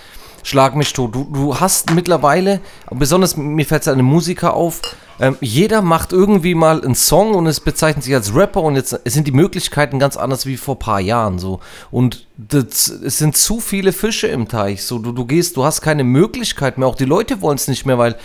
[0.47, 1.13] Schlag mich tot.
[1.13, 4.79] Du, du hast mittlerweile, besonders mir fällt es an Musiker auf,
[5.19, 8.97] ähm, jeder macht irgendwie mal einen Song und es bezeichnet sich als Rapper und jetzt
[9.03, 11.59] sind die Möglichkeiten ganz anders wie vor ein paar Jahren so.
[11.91, 14.85] Und das, es sind zu viele Fische im Teich.
[14.85, 16.87] So, du, du gehst, du hast keine Möglichkeit mehr.
[16.87, 18.15] Auch die Leute wollen es nicht mehr, weil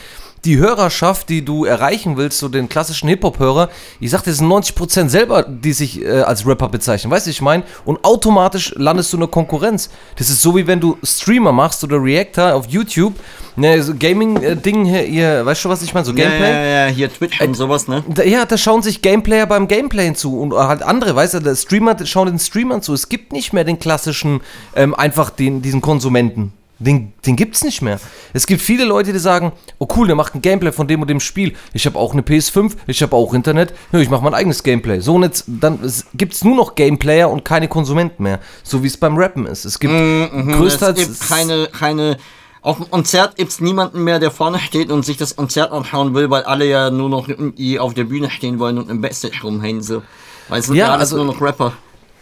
[0.44, 3.68] die Hörerschaft, die du erreichen willst, so den klassischen Hip-Hop-Hörer,
[4.00, 7.12] ich sag, das sind 90% selber, die sich äh, als Rapper bezeichnen.
[7.12, 7.62] Weißt du, ich meine?
[7.84, 9.90] Und automatisch landest du in der Konkurrenz.
[10.16, 13.14] Das ist so, wie wenn du Streamer machst oder Reactor auf YouTube,
[13.54, 16.06] ne, so Gaming-Ding hier, ihr, weißt du, was ich meine?
[16.06, 16.50] So Gameplay.
[16.50, 18.02] Ja, ja, ja, hier Twitch und sowas, ne?
[18.08, 21.54] Da, ja, da schauen sich Gameplayer beim Gameplay zu und halt andere, weißt du, der
[21.54, 22.94] Streamer schauen den Streamern zu.
[22.94, 24.40] Es gibt nicht mehr den klassischen,
[24.74, 26.52] ähm, einfach den, diesen Konsumenten.
[26.82, 28.00] Den, den gibt's nicht mehr.
[28.32, 31.08] Es gibt viele Leute, die sagen, oh cool, der macht ein Gameplay von dem und
[31.08, 31.54] dem Spiel.
[31.72, 35.00] Ich habe auch eine PS5, ich habe auch Internet, ja, ich mache mein eigenes Gameplay.
[35.00, 38.40] So und jetzt, dann es- gibt's nur noch Gameplayer und keine Konsumenten mehr.
[38.62, 39.64] So wie es beim Rappen ist.
[39.64, 40.98] Es gibt größtenteils...
[41.08, 42.16] Es gibt keine, keine.
[42.62, 46.14] Auf dem Konzert gibt es niemanden mehr, der vorne steht und sich das Konzert anschauen
[46.14, 49.38] will, weil alle ja nur noch irgendwie auf der Bühne stehen wollen und im Backstage
[49.42, 49.82] rumhängen.
[49.82, 50.02] So.
[50.48, 51.72] Weil es sind Ja, ja, alles also- nur noch Rapper.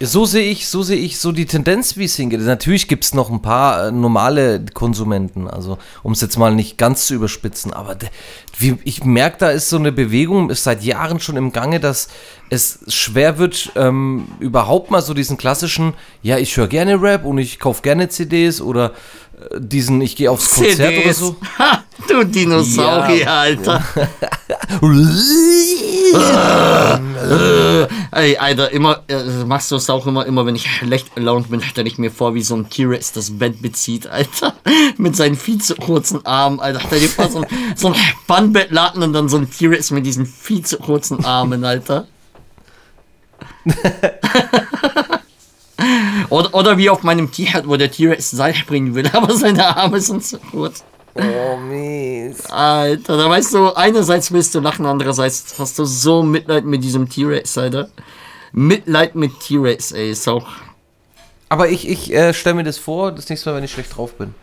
[0.02, 2.40] So sehe ich, so sehe ich so die Tendenz, wie es hingeht.
[2.40, 6.78] Natürlich gibt es noch ein paar äh, normale Konsumenten, also um es jetzt mal nicht
[6.78, 7.98] ganz zu überspitzen, aber
[8.56, 12.08] wie, ich merke, da ist so eine Bewegung, ist seit Jahren schon im Gange, dass
[12.48, 17.36] es schwer wird, ähm, überhaupt mal so diesen klassischen, ja, ich höre gerne Rap und
[17.36, 18.94] ich kaufe gerne CDs oder
[19.58, 21.36] diesen, ich gehe aufs Konzert oder so.
[21.58, 23.40] Ha, du Dinosaurier, Ja.
[23.40, 23.84] Alter.
[28.12, 31.60] Ey, Alter, immer, äh, machst du es auch immer, immer wenn ich schlecht erlaunt bin,
[31.60, 34.54] stelle ich mir vor, wie so ein T-Rex das Bett bezieht, Alter.
[34.96, 36.80] Mit seinen viel zu kurzen Armen, Alter.
[36.86, 40.26] Stell dir vor, so ein, so ein Spannbettlaken und dann so ein T-Rex mit diesen
[40.26, 42.06] viel zu kurzen Armen, Alter.
[46.28, 50.00] oder, oder wie auf meinem T-Shirt, wo der T-Rex Seil springen will, aber seine Arme
[50.00, 50.84] sind zu kurz.
[51.14, 52.46] Oh, mies.
[52.46, 57.08] Alter, da weißt du, einerseits willst du lachen, andererseits hast du so Mitleid mit diesem
[57.08, 57.88] T-Rex, Alter.
[58.52, 60.46] Mitleid mit T-Rex, ey, ist auch.
[61.48, 64.14] Aber ich, ich äh, stelle mir das vor, das nächste Mal, wenn ich schlecht drauf
[64.14, 64.34] bin.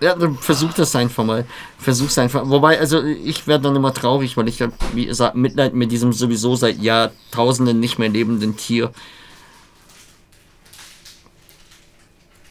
[0.00, 1.46] Ja, dann versuch das einfach mal.
[1.78, 2.42] Versuch's einfach.
[2.44, 6.12] Wobei, also ich werde dann immer traurig, weil ich hab, wie gesagt, Mitleid mit diesem
[6.12, 8.92] sowieso seit Jahrtausenden nicht mehr lebenden Tier.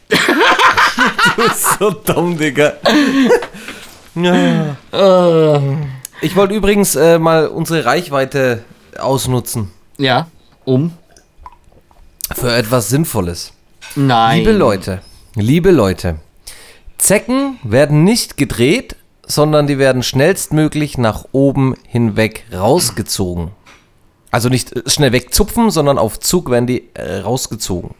[0.08, 0.26] Du bist
[1.78, 2.74] so dumm, Digga.
[4.14, 4.76] ja.
[6.20, 8.64] Ich wollte übrigens äh, mal unsere Reichweite
[8.98, 9.70] ausnutzen.
[9.98, 10.28] ja,
[10.64, 10.92] um?
[12.34, 13.52] Für etwas Sinnvolles.
[13.94, 14.38] Nein.
[14.38, 15.00] Liebe Leute,
[15.36, 16.16] liebe Leute,
[16.98, 23.52] Zecken werden nicht gedreht, sondern die werden schnellstmöglich nach oben hinweg rausgezogen.
[24.30, 27.94] Also nicht äh, schnell wegzupfen, sondern auf Zug werden die äh, rausgezogen.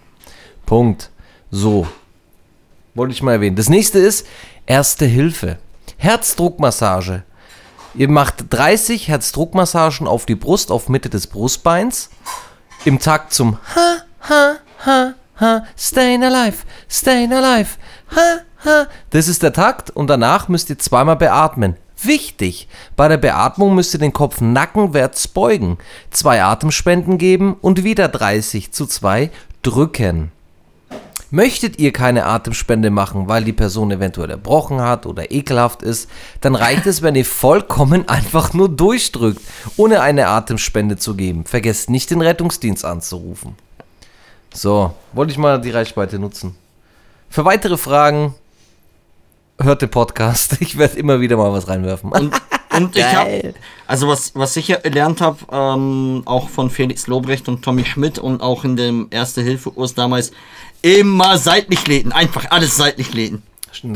[0.65, 1.11] Punkt.
[1.51, 1.87] So.
[2.97, 3.57] Wollte ich mal erwähnen.
[3.57, 4.27] Das nächste ist
[4.65, 5.59] Erste Hilfe.
[5.99, 7.23] Herzdruckmassage.
[7.95, 12.11] Ihr macht 30 Herzdruckmassagen auf die Brust, auf Mitte des Brustbeins.
[12.85, 13.97] Im Takt zum Ha,
[14.29, 17.77] ha, ha, ha, staying alive, staying alive,
[18.15, 18.87] ha, ha.
[19.11, 21.77] Das ist der Takt und danach müsst ihr zweimal beatmen.
[22.03, 25.79] Wichtig, bei der Beatmung müsst ihr den Kopf nackenwärts beugen,
[26.11, 29.31] zwei Atemspenden geben und wieder 30 zu 2
[29.63, 30.33] drücken.
[31.31, 36.09] Möchtet ihr keine Atemspende machen, weil die Person eventuell erbrochen hat oder ekelhaft ist,
[36.41, 39.41] dann reicht es, wenn ihr vollkommen einfach nur durchdrückt,
[39.77, 41.45] ohne eine Atemspende zu geben.
[41.45, 43.57] Vergesst nicht den Rettungsdienst anzurufen.
[44.55, 46.57] So, wollte ich mal die Reichweite nutzen.
[47.29, 48.35] Für weitere Fragen
[49.61, 50.57] hört den Podcast.
[50.61, 52.13] Ich werde immer wieder mal was reinwerfen.
[52.13, 52.35] Und,
[52.77, 53.55] und ich habe,
[53.87, 58.19] also was, was ich ja gelernt habe, ähm, auch von Felix Lobrecht und Tommy Schmidt
[58.19, 60.33] und auch in dem Erste-Hilfe-Kurs damals,
[60.83, 62.13] immer seitlich lehnen.
[62.13, 63.43] Einfach alles seitlich lehnen.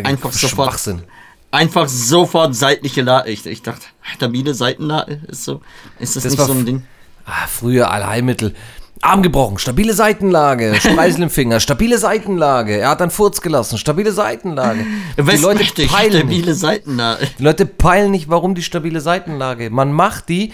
[0.05, 0.69] Einfach sofort.
[0.73, 1.03] Schwachsinn.
[1.51, 3.31] Einfach sofort seitliche Lage.
[3.31, 5.61] Ich, ich dachte, stabile Seitenlage ist so,
[5.99, 6.83] ist das, Das nicht so ein Ding?
[7.27, 8.55] Ah, früher Allheilmittel.
[9.03, 12.77] Arm gebrochen, stabile Seitenlage, Streisel im Finger, stabile Seitenlage.
[12.77, 14.85] Er hat einen Furz gelassen, stabile Seitenlage.
[15.17, 16.39] Die Leute Westmächtig, peilen nicht.
[16.39, 17.29] stabile Seitenlage.
[17.39, 19.71] Die Leute peilen nicht, warum die stabile Seitenlage.
[19.71, 20.53] Man macht die,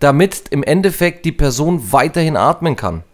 [0.00, 3.04] damit im Endeffekt die Person weiterhin atmen kann.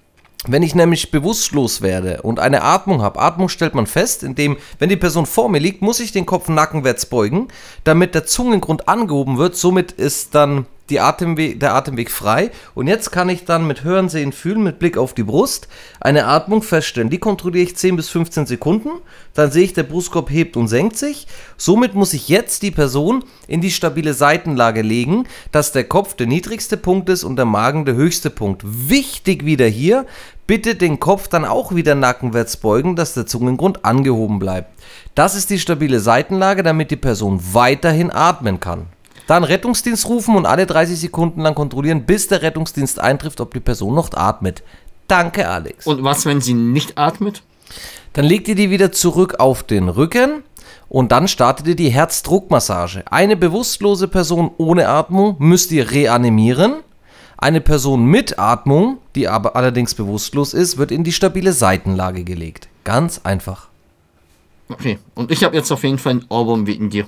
[0.47, 4.89] Wenn ich nämlich bewusstlos werde und eine Atmung habe, Atmung stellt man fest, indem, wenn
[4.89, 7.49] die Person vor mir liegt, muss ich den Kopf nackenwärts beugen,
[7.83, 9.57] damit der Zungengrund angehoben wird.
[9.57, 12.51] Somit ist dann die Atemweg, der Atemweg frei.
[12.75, 15.69] Und jetzt kann ich dann mit Hören, Sehen, Fühlen, mit Blick auf die Brust
[16.01, 17.11] eine Atmung feststellen.
[17.11, 18.91] Die kontrolliere ich 10 bis 15 Sekunden.
[19.35, 21.27] Dann sehe ich, der Brustkorb hebt und senkt sich.
[21.57, 26.27] Somit muss ich jetzt die Person in die stabile Seitenlage legen, dass der Kopf der
[26.27, 28.63] niedrigste Punkt ist und der Magen der höchste Punkt.
[28.65, 30.07] Wichtig wieder hier,
[30.47, 34.71] bitte den Kopf dann auch wieder nackenwärts beugen, dass der Zungengrund angehoben bleibt.
[35.15, 38.87] Das ist die stabile Seitenlage, damit die Person weiterhin atmen kann.
[39.29, 43.61] Dann Rettungsdienst rufen und alle 30 Sekunden lang kontrollieren, bis der Rettungsdienst eintrifft, ob die
[43.61, 44.63] Person noch atmet.
[45.07, 45.87] Danke, Alex.
[45.87, 47.43] Und was, wenn sie nicht atmet?
[48.15, 50.43] Dann legt ihr die wieder zurück auf den Rücken
[50.89, 53.05] und dann startet ihr die Herzdruckmassage.
[53.11, 56.77] Eine bewusstlose Person ohne Atmung müsst ihr reanimieren.
[57.37, 62.69] Eine Person mit Atmung, die aber allerdings bewusstlos ist, wird in die stabile Seitenlage gelegt.
[62.85, 63.69] Ganz einfach.
[64.71, 67.07] Okay, und ich habe jetzt auf jeden Fall einen Ohrwurm wegen dir.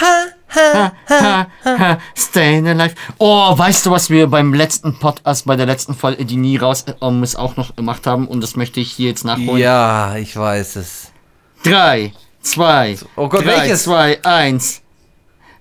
[0.00, 2.94] Ha, ha, Ha, ha, staying alive.
[3.18, 6.84] Oh, weißt du, was wir beim letzten Podcast, bei der letzten Folge, die nie raus
[7.02, 8.26] ähm, ist, auch noch gemacht haben?
[8.28, 9.58] Und das möchte ich hier jetzt nachholen.
[9.58, 11.10] Ja, ich weiß es.
[11.64, 13.84] Drei, zwei, Oh Gott, drei, welches?
[13.84, 14.82] zwei, eins.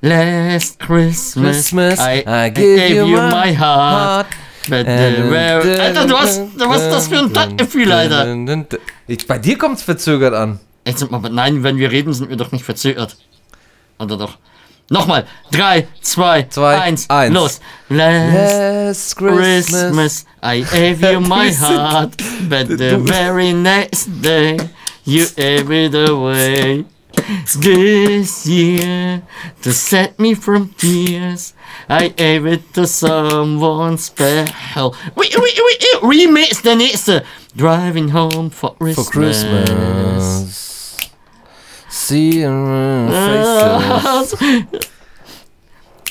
[0.02, 4.28] Last Christmas, Christmas, I, I gave, you my heart.
[4.70, 8.36] But the very- Alter, du hast, was ist das für ein Taktgefühl, Alter?
[9.08, 10.60] Ich, bei dir kommt's verzögert an.
[10.86, 13.18] Jetzt sind wir, aber nein, wenn wir reden, sind wir doch nicht verzögert.
[13.98, 14.38] Oder doch?
[14.90, 15.26] Nochmal.
[15.52, 17.34] Drei, zwei, Zwei, eins, eins.
[17.34, 17.60] los.
[17.90, 22.16] Last Last Christmas, I gave you my heart,
[22.50, 24.58] but the very next day,
[25.04, 26.86] you gave it away.
[27.60, 29.24] This year,
[29.64, 31.54] to set me from tears,
[31.90, 34.96] I gave it to someone special.
[35.16, 37.16] Wait, wait, wait, remix der nächste.
[37.18, 37.22] Uh,
[37.56, 39.06] driving home for Christmas.
[39.08, 40.67] For Christmas.
[42.08, 42.44] See
[43.12, 44.38] faces.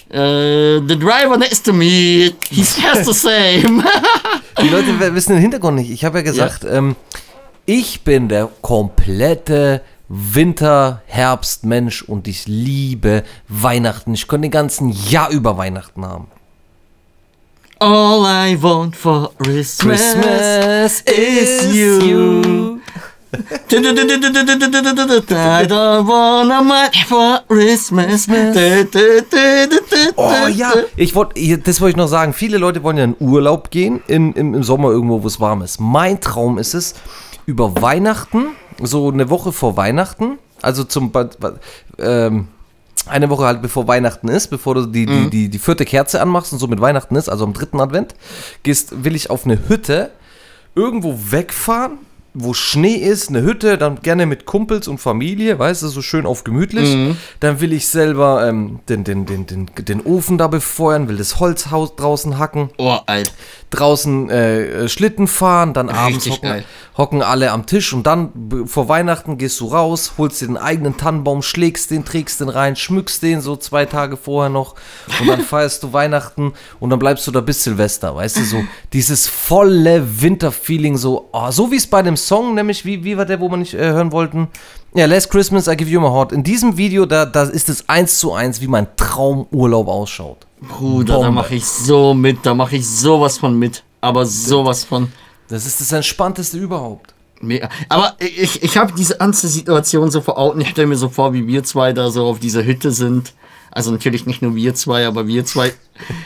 [0.08, 3.82] Äh, the driver next to me, he says the same.
[4.62, 5.90] Die Leute wissen den Hintergrund nicht.
[5.90, 6.94] Ich habe ja gesagt, ähm,
[7.66, 14.14] ich bin der komplette Winter, Herbst, Mensch und ich liebe Weihnachten.
[14.14, 16.28] Ich könnte den ganzen Jahr über Weihnachten haben.
[17.80, 22.75] All I want for Christmas, is you.
[25.62, 28.26] I don't wanna much for Christmas.
[30.16, 32.32] Oh ja, ich wollte, das wollte ich noch sagen.
[32.32, 35.62] Viele Leute wollen ja in Urlaub gehen, in, im, im Sommer irgendwo, wo es warm
[35.62, 35.80] ist.
[35.80, 36.94] Mein Traum ist es,
[37.46, 38.48] über Weihnachten,
[38.82, 41.12] so eine Woche vor Weihnachten, also zum,
[41.98, 42.48] ähm,
[43.06, 46.52] eine Woche halt bevor Weihnachten ist, bevor du die, die, die, die vierte Kerze anmachst
[46.52, 48.14] und so mit Weihnachten ist, also am dritten Advent,
[48.62, 50.10] gehst, will ich auf eine Hütte
[50.74, 51.98] irgendwo wegfahren,
[52.38, 56.26] wo Schnee ist, eine Hütte, dann gerne mit Kumpels und Familie, weißt du, so schön
[56.26, 56.96] auf gemütlich.
[57.40, 61.40] Dann will ich selber ähm, den, den, den, den, den Ofen da befeuern, will das
[61.40, 63.30] Holzhaus draußen hacken, Oh, Alter.
[63.70, 66.64] draußen äh, Schlitten fahren, dann abends Richtig hocken, geil.
[66.98, 68.32] hocken alle am Tisch und dann
[68.66, 72.76] vor Weihnachten gehst du raus, holst dir den eigenen Tannenbaum, schlägst den, trägst den rein,
[72.76, 74.74] schmückst den so zwei Tage vorher noch
[75.20, 78.64] und dann feierst du Weihnachten und dann bleibst du da bis Silvester, weißt du, so
[78.92, 83.24] dieses volle Winterfeeling, so, oh, so wie es bei dem Song, nämlich, wie, wie war
[83.24, 84.48] der, wo wir nicht äh, hören wollten?
[84.94, 86.32] Ja, Last Christmas, I Give You My Heart.
[86.32, 90.46] In diesem Video, da, da ist es eins zu eins, wie mein Traumurlaub ausschaut.
[90.60, 91.32] Bruder, da Bombe.
[91.32, 93.82] mache ich so mit, da mache ich sowas von mit.
[94.00, 95.12] Aber sowas von.
[95.48, 97.14] Das ist das Entspannteste überhaupt.
[97.40, 97.68] Mega.
[97.88, 100.60] Aber ich, ich habe diese ganze Situation so vor Augen.
[100.60, 103.34] Ich stelle mir so vor, wie wir zwei da so auf dieser Hütte sind.
[103.76, 105.74] Also natürlich nicht nur wir zwei, aber wir zwei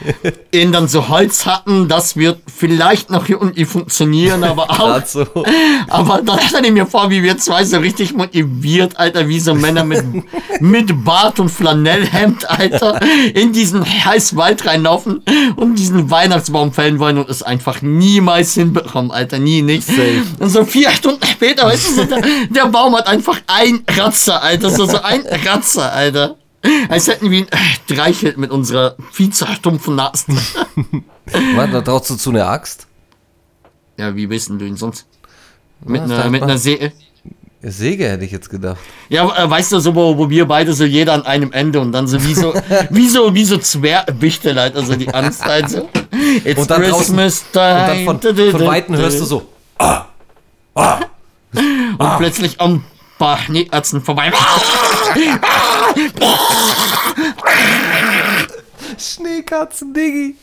[0.51, 1.89] in dann so Holz hatten.
[1.89, 5.05] Das wird vielleicht noch irgendwie funktionieren, aber auch.
[5.05, 5.25] So.
[5.89, 9.53] Aber dann stelle ich mir vor, wie wir zwei so richtig motiviert, Alter, wie so
[9.53, 10.01] Männer mit,
[10.61, 13.01] mit Bart und Flanellhemd, Alter,
[13.33, 15.21] in diesen heißen Wald reinlaufen
[15.57, 19.85] und diesen Weihnachtsbaum fällen wollen und es einfach niemals hinbekommen, Alter, nie, nicht.
[19.85, 20.23] Safe.
[20.39, 24.41] Und so vier Stunden später, weißt du, so der, der Baum hat einfach ein Ratzer,
[24.41, 26.37] Alter, so, so ein Ratzer, Alter.
[26.89, 30.25] Als hätten wir ihn äh, streichelt mit unserer viel zu stumpfen Nase.
[31.55, 32.87] Was, da traust du zu einer Axt?
[33.97, 35.05] Ja, wie wissen du ihn sonst?
[35.85, 36.91] Mit, einer, mit einer Säge.
[37.63, 38.77] Säge hätte ich jetzt gedacht.
[39.09, 41.91] Ja, äh, weißt du, so, wo, wo wir beide so jeder an einem Ende und
[41.91, 42.53] dann so wie so,
[42.89, 45.89] wie so, wie so Zwergwichtel halt, also die Angst halt so.
[46.43, 48.05] It's Und dann draußen- Christmas Und dann time.
[48.05, 49.47] von, von Weitem hörst du so.
[51.53, 52.83] Und plötzlich am
[53.21, 54.31] paar Schneeärzten vorbei.
[58.97, 60.35] Schneekatzen, Diggi.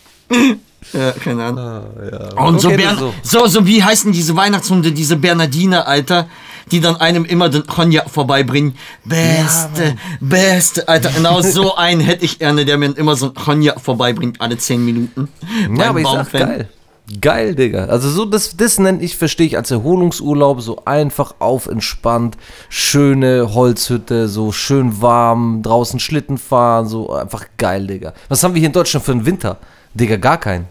[0.93, 1.85] ja, keine Ahnung.
[2.11, 2.43] ja.
[2.43, 3.14] Und so, Okay, Bern, so.
[3.23, 6.29] so, so, wie heißen diese Weihnachtshunde, diese Bernardiner, Alter,
[6.71, 8.77] die dann einem immer den Cognac vorbeibringen.
[9.05, 13.81] Beste, beste, Alter, genau so einen hätte ich gerne, der mir immer so ein Cognac
[13.81, 15.29] vorbeibringt, alle 10 Minuten.
[15.62, 16.49] Ja, Beim aber ich sag Baumfällen.
[16.49, 16.69] geil.
[17.21, 17.87] Geil, Digga.
[17.87, 22.37] Also so, das, das nenne ich, verstehe ich als Erholungsurlaub, so einfach auf entspannt,
[22.68, 28.12] schöne Holzhütte, so schön warm, draußen Schlitten fahren, so einfach geil, Digga.
[28.29, 29.57] Was haben wir hier in Deutschland für einen Winter?
[29.94, 30.66] Digga, gar keinen.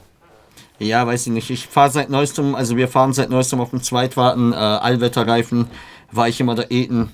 [0.77, 1.49] Ja, weiß ich nicht.
[1.49, 5.67] Ich fahre seit neuestem, also wir fahren seit neuestem auf dem Zweitwarten, äh, Allwetterreifen,
[6.13, 7.11] da eten.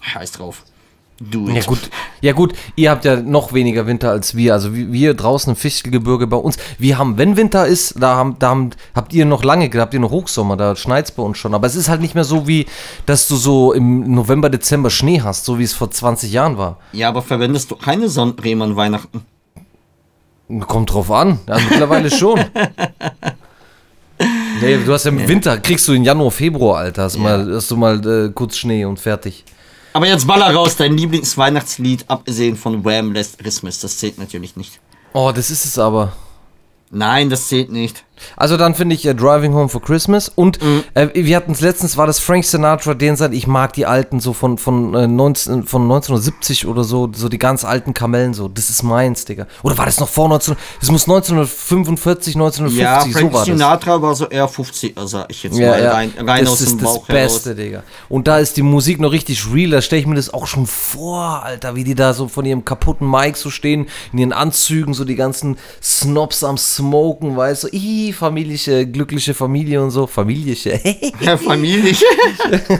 [0.00, 0.64] Scheiß drauf.
[1.30, 4.54] Du Ja gut, ja gut, ihr habt ja noch weniger Winter als wir.
[4.54, 8.48] Also wir, draußen im Fichtelgebirge bei uns, wir haben, wenn Winter ist, da, haben, da
[8.48, 11.54] haben, habt ihr noch lange, habt ihr noch Hochsommer, da schneit's bei uns schon.
[11.54, 12.66] Aber es ist halt nicht mehr so wie,
[13.06, 16.78] dass du so im November, Dezember Schnee hast, so wie es vor 20 Jahren war.
[16.92, 19.22] Ja, aber verwendest du keine Sonnencreme an Weihnachten?
[20.66, 22.40] Kommt drauf an, ja, mittlerweile schon.
[24.60, 27.68] Nee, du hast ja im Winter, kriegst du in Januar, Februar, Alter, hast, mal, hast
[27.72, 29.44] du mal äh, kurz Schnee und fertig.
[29.94, 33.12] Aber jetzt baller raus, dein Lieblingsweihnachtslied, abgesehen von Wham!
[33.12, 34.80] Last Christmas, das zählt natürlich nicht.
[35.12, 36.14] Oh, das ist es aber.
[36.90, 38.04] Nein, das zählt nicht.
[38.36, 40.58] Also dann finde ich äh, Driving Home for Christmas und
[40.94, 44.20] äh, wir hatten es letztens, war das Frank Sinatra, den sein, ich mag die alten
[44.20, 48.48] so von, von, äh, 19, von 1970 oder so, so die ganz alten Kamellen so,
[48.48, 49.46] das ist meins, Digga.
[49.62, 53.46] Oder war das noch vor 19, das muss 1945, 1950, Ja, so Frank war das.
[53.46, 55.92] Sinatra war so eher 50er, sag ich jetzt Ja, mal, ja.
[55.92, 57.62] rein, rein das aus ist dem das Bauch Beste, heraus.
[57.64, 57.82] Digga.
[58.08, 59.70] Und da ist die Musik noch richtig real.
[59.70, 62.64] Da stelle ich mir das auch schon vor, Alter, wie die da so von ihrem
[62.64, 67.68] kaputten Mic so stehen, in ihren Anzügen, so die ganzen Snobs am Smoken, weißt du,
[68.08, 70.06] ih, familie, glückliche Familie und so.
[70.06, 70.56] Familie.
[71.20, 71.94] Ja, Familie.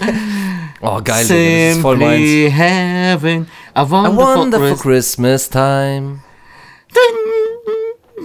[0.80, 2.28] oh, geil, Digga, das ist voll meins.
[2.28, 5.48] Simply heaven, a A wonderful, wonderful Christmas.
[5.48, 6.22] Christmas time.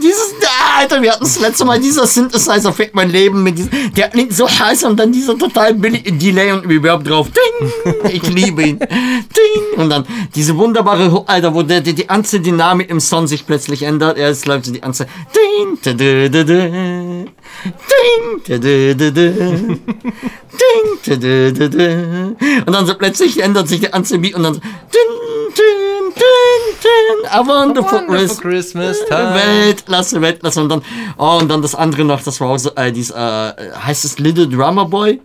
[0.01, 3.71] Dieses, ah, Alter, wir hatten das letzte Mal, dieser Synthesizer fickt mein Leben mit diesem,
[3.95, 7.71] der klingt so scheiße und dann dieser total billige Delay und überhaupt drauf, ding,
[8.11, 12.89] ich liebe ihn, ding, und dann diese wunderbare, Alter, wo der, die, die ganze Dynamik
[12.89, 16.43] im Song sich plötzlich ändert, er ist läuft so die ganze, ding, da, da, da,
[16.43, 17.27] da, ding,
[18.47, 20.37] da, da, da, da.
[20.57, 22.35] Ding.
[22.65, 26.77] Und dann so plötzlich ändert sich der ganze Beat und dann so, ding, ding, ding,
[26.83, 28.39] ding, a wonderful, Christmas.
[28.39, 29.33] Christmas time.
[29.33, 30.61] Weltklasse, Weltklasse.
[30.61, 30.81] Und dann,
[31.17, 34.19] oh, und dann das andere noch, das war auch so, äh, dies, äh, heißt es
[34.19, 35.21] Little Drummer Boy?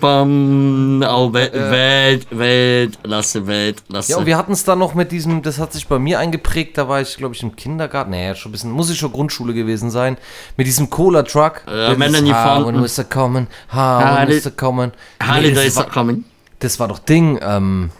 [0.00, 1.02] Bam.
[1.08, 4.12] Oh, Welt, Welt, Weltklasse, Weltklasse.
[4.12, 6.76] Ja, und wir hatten es dann noch mit diesem, das hat sich bei mir eingeprägt,
[6.78, 9.54] da war ich, glaube ich, im Kindergarten, naja, schon ein bisschen, muss ich schon Grundschule
[9.54, 10.16] gewesen sein,
[10.56, 11.62] mit diesem Cola-Truck.
[11.68, 12.80] Ja, Melanie Fountain.
[12.80, 13.04] Mr.
[13.04, 14.50] Common, Holi- Mr.
[14.50, 14.92] Common.
[15.18, 15.36] Are
[15.76, 16.24] war, coming.
[16.58, 17.90] das war doch Ding, ähm,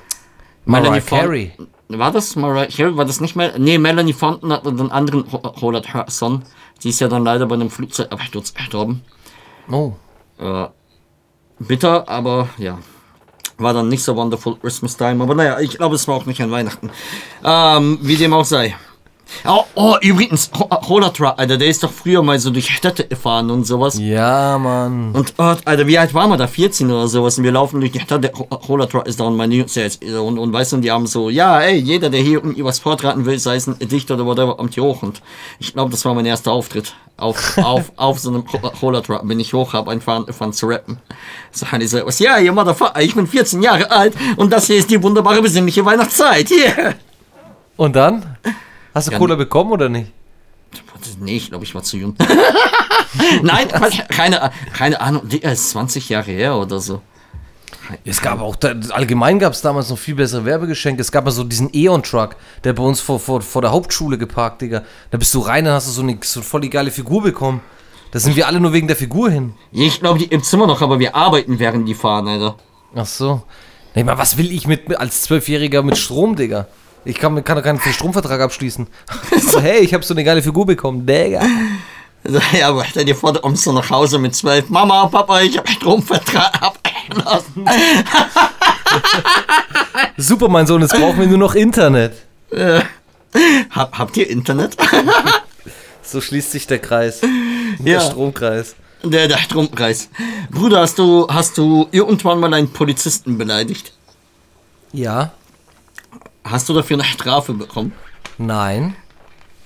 [0.64, 1.26] Melanie Fountain.
[1.28, 1.52] Carey.
[1.88, 2.96] War das Mariah Carey?
[2.96, 3.52] War das nicht mehr?
[3.58, 5.22] Nee, Melanie Fonten hat einen anderen
[5.62, 6.42] Roland Hudson.
[6.82, 9.02] Die ist ja dann leider bei einem Flugzeugabsturz gestorben.
[9.70, 9.92] Oh,
[10.38, 10.66] Äh,
[11.58, 12.78] bitter, aber ja.
[13.58, 15.22] War dann nicht so wonderful Christmas Time.
[15.22, 16.90] Aber naja, ich glaube, es war auch nicht an Weihnachten.
[17.42, 18.76] Ähm, wie dem auch sei.
[19.44, 20.50] Oh, oh übrigens,
[20.88, 23.98] Roland Alter, der ist doch früher mal so durch Städte gefahren und sowas.
[23.98, 25.12] ja, Mann.
[25.12, 26.46] Und, oh, Alter, wie alt waren wir da?
[26.46, 27.38] 14 oder sowas.
[27.38, 28.22] Und wir laufen durch die Stadt.
[28.24, 30.04] Der Roller Truck ist da und meine Jungs jetzt.
[30.04, 32.78] Und, und weißt du, und die haben so, ja, ey, jeder, der hier irgendwie was
[32.78, 35.02] vortragen will, sei es ein Dichter oder whatever, kommt hier hoch.
[35.02, 35.22] Und
[35.58, 36.94] ich glaube, das war mein erster Auftritt.
[37.16, 38.44] Auf, auf, auf so einem
[38.82, 40.98] Roller Truck bin ich hoch, hab einfach angefangen zu rappen.
[41.50, 44.66] So, und ich so, was, ja, ihr Motherfucker, ich bin 14 Jahre alt und das
[44.66, 46.48] hier ist die wunderbare, besinnliche Weihnachtszeit.
[46.56, 46.94] Hier.
[47.76, 48.36] Und dann?
[48.96, 50.10] Hast du Ja, Cola bekommen oder nicht?
[51.20, 52.16] Nee, ich glaube, ich war zu jung.
[53.42, 53.68] Nein,
[54.08, 57.02] keine, keine Ahnung, Digga, ist 20 Jahre her oder so.
[58.06, 58.56] Es gab auch,
[58.90, 61.02] allgemein gab es damals noch viel bessere Werbegeschenke.
[61.02, 64.62] Es gab mal so diesen Eon-Truck, der bei uns vor, vor, vor der Hauptschule geparkt,
[64.62, 64.82] Digga.
[65.10, 67.60] Da bist du rein, dann hast du so eine, so voll die geile Figur bekommen.
[68.12, 69.52] Da sind wir alle nur wegen der Figur hin.
[69.72, 72.56] Ich glaube, die gibt's immer noch, aber wir arbeiten, während die fahren, Alter.
[72.94, 73.42] Ach so.
[73.94, 76.66] Nee, mal, was will ich mit, mit als Zwölfjähriger mit Strom, Digga?
[77.06, 78.86] Ich kann, kann doch keinen Stromvertrag abschließen.
[79.48, 81.40] Aber hey, ich habe so eine geile Figur bekommen, Digga.
[82.24, 84.68] Also, ja, aber stell dir vor, du kommst so nach Hause mit zwölf.
[84.68, 87.64] Mama, Papa, ich habe Stromvertrag abgeschlossen.
[90.16, 92.14] Super, mein Sohn, jetzt brauchen wir nur noch Internet.
[93.70, 94.76] Hab, habt ihr Internet?
[96.02, 97.20] So schließt sich der Kreis.
[97.80, 97.98] Ja.
[97.98, 98.76] Der Stromkreis.
[99.02, 100.08] Der, der Stromkreis.
[100.52, 103.92] Bruder, hast du, hast du irgendwann mal einen Polizisten beleidigt?
[104.92, 105.32] Ja.
[106.48, 107.92] Hast du dafür eine Strafe bekommen?
[108.38, 108.94] Nein.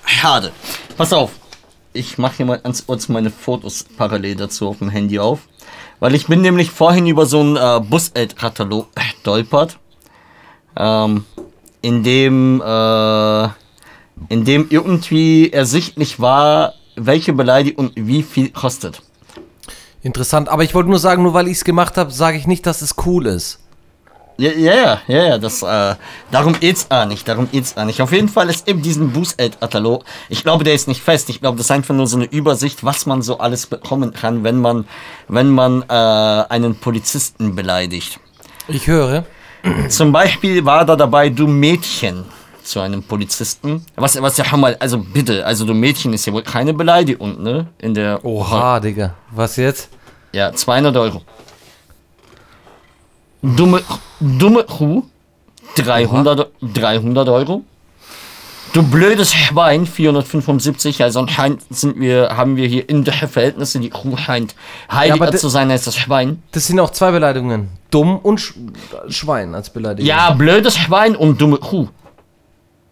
[0.06, 0.50] Schade.
[0.96, 1.32] Pass auf.
[1.92, 5.40] Ich mache hier mal ganz kurz meine Fotos parallel dazu auf dem Handy auf.
[5.98, 8.88] Weil ich bin nämlich vorhin über so einen äh, Buseld-Katalog
[9.20, 9.78] stolpert.
[10.74, 11.26] Ähm,
[11.82, 13.44] in dem, äh,
[14.30, 19.02] in dem irgendwie ersichtlich war, welche Beleidigung wie viel kostet.
[20.02, 22.64] Interessant, aber ich wollte nur sagen, nur weil ich es gemacht habe, sage ich nicht,
[22.64, 23.59] dass es cool ist.
[24.41, 25.95] Ja, ja, ja, ja, das, äh,
[26.30, 28.01] darum geht's auch nicht, darum geht's auch nicht.
[28.01, 31.59] Auf jeden Fall ist eben diesen Bußgeldkatalog, ich glaube, der ist nicht fest, ich glaube,
[31.59, 34.86] das ist einfach nur so eine Übersicht, was man so alles bekommen kann, wenn man,
[35.28, 38.18] wenn man, äh, einen Polizisten beleidigt.
[38.66, 39.26] Ich höre.
[39.91, 42.24] Zum Beispiel war da dabei, du Mädchen
[42.62, 43.84] zu einem Polizisten.
[43.97, 47.43] Was, was ja schon mal, also bitte, also du Mädchen ist ja wohl keine Beleidigung,
[47.43, 47.66] ne?
[47.78, 49.12] In der, Oha, Digga.
[49.32, 49.91] Was jetzt?
[50.32, 51.22] ja, 200 Euro.
[53.43, 53.80] Dumme,
[54.20, 55.05] dumme Kuh,
[55.76, 57.62] 300, 300 Euro.
[58.72, 61.03] Du blödes Schwein, 475.
[61.03, 63.80] Also anscheinend sind wir, haben wir hier indische Verhältnisse.
[63.80, 64.55] Die Kuh scheint
[64.93, 66.43] heiliger de- zu sein als das Schwein.
[66.53, 67.68] Das sind auch zwei Beleidigungen.
[67.91, 68.55] Dumm und Sch
[69.09, 70.07] Schwein als Beleidigung.
[70.07, 71.88] Ja, blödes Schwein und dumme Kuh.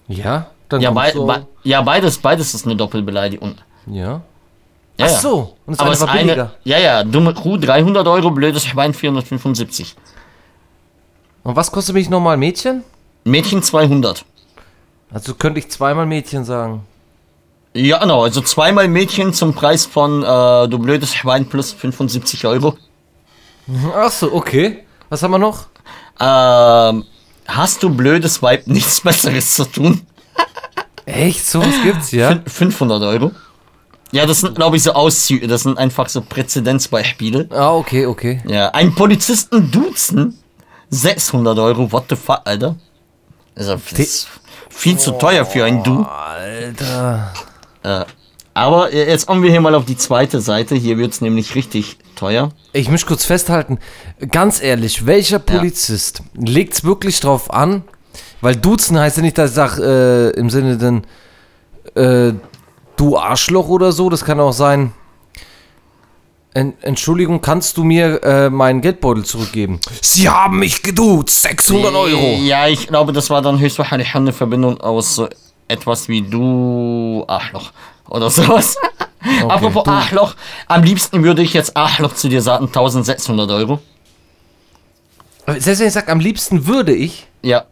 [0.09, 0.47] Ja?
[0.69, 3.55] Dann Ja, bei, du- bei, ja beides, beides ist eine Doppelbeleidigung.
[3.87, 4.21] Ja.
[4.99, 5.19] Ja, Ach ja.
[5.21, 5.55] so.
[5.65, 6.51] Und das Aber eine es war eine, billiger.
[6.65, 9.95] ja, ja, dumme Kuh 300 Euro, blödes Schwein 475.
[11.49, 12.85] Und was kostet mich nochmal Mädchen?
[13.25, 14.23] Mädchen 200.
[15.11, 16.83] Also könnte ich zweimal Mädchen sagen.
[17.73, 22.77] Ja, genau, also zweimal Mädchen zum Preis von äh, du blödes Schwein plus 75 Euro.
[23.97, 24.85] Ach so, okay.
[25.09, 25.69] Was haben wir noch?
[26.21, 27.05] Ähm,
[27.47, 30.03] hast du blödes Weib nichts Besseres zu tun?
[31.07, 31.47] Echt?
[31.47, 32.29] Sowas gibt's, ja?
[32.33, 33.31] Fün- 500 Euro.
[34.13, 37.49] Ja, das sind, glaube ich, so Auszüge, das sind einfach so Präzedenzbeispiele.
[37.53, 38.43] Ah, okay, okay.
[38.47, 40.38] Ja, ein Polizisten duzen,
[40.91, 42.77] 600 Euro, what the fuck, Alter?
[43.55, 44.29] Also, das ist
[44.71, 46.03] viel zu teuer für ein Du.
[46.03, 47.33] Alter.
[47.83, 48.05] Äh,
[48.55, 51.99] aber äh, jetzt kommen wir hier mal auf die zweite Seite, hier wird's nämlich richtig
[52.17, 52.51] teuer.
[52.73, 53.79] Ich muss kurz festhalten,
[54.31, 57.85] ganz ehrlich, welcher Polizist legt's wirklich drauf an,
[58.41, 61.05] Weil duzen heißt ja nicht, dass ich sag, äh, im Sinne denn,
[61.95, 62.35] äh,
[62.97, 64.11] du Arschloch oder so.
[64.11, 64.93] Das kann auch sein,
[66.83, 69.81] Entschuldigung, kannst du mir äh, meinen Geldbeutel zurückgeben?
[70.01, 72.39] Sie haben mich geduzt, 600 Euro.
[72.43, 75.29] Ja, ich glaube, das war dann höchstwahrscheinlich eine Verbindung aus so
[75.69, 77.73] etwas wie du Arschloch
[78.09, 78.77] oder sowas.
[79.49, 80.35] Apropos du- Arschloch,
[80.67, 83.81] am liebsten würde ich jetzt Arschloch zu dir sagen, 1600 Euro.
[85.47, 87.27] Selbst wenn ich sag, am liebsten würde ich.
[87.43, 87.65] Ja.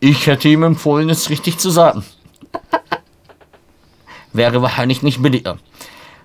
[0.00, 2.04] Ich hätte ihm empfohlen, es richtig zu sagen.
[4.36, 5.58] Wäre wahrscheinlich nicht billiger.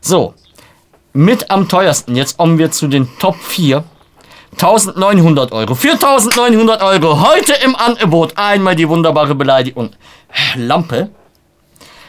[0.01, 0.34] So,
[1.14, 3.84] mit am teuersten, jetzt kommen wir zu den Top 4.
[4.53, 5.76] 1900 Euro.
[5.76, 9.91] Für 1900 Euro heute im Angebot einmal die wunderbare Beleidigung
[10.55, 11.09] Lampe.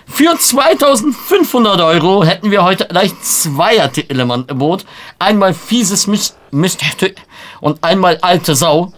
[0.07, 4.85] Für 2500 Euro hätten wir heute gleich zwei Artikel im Angebot.
[5.19, 6.81] Einmal fieses Mist, Mist
[7.61, 8.93] und einmal alte Sau.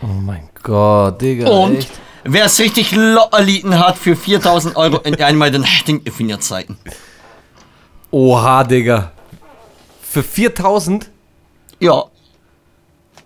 [0.00, 1.50] Oh mein Gott, Digga.
[1.50, 1.90] Und echt?
[2.24, 6.78] Wer es richtig locker liegen hat, für 4000 Euro in einmal den Heading definiert Zeiten.
[8.10, 9.12] Oha, Digga.
[10.02, 11.10] Für 4000?
[11.78, 12.04] Ja.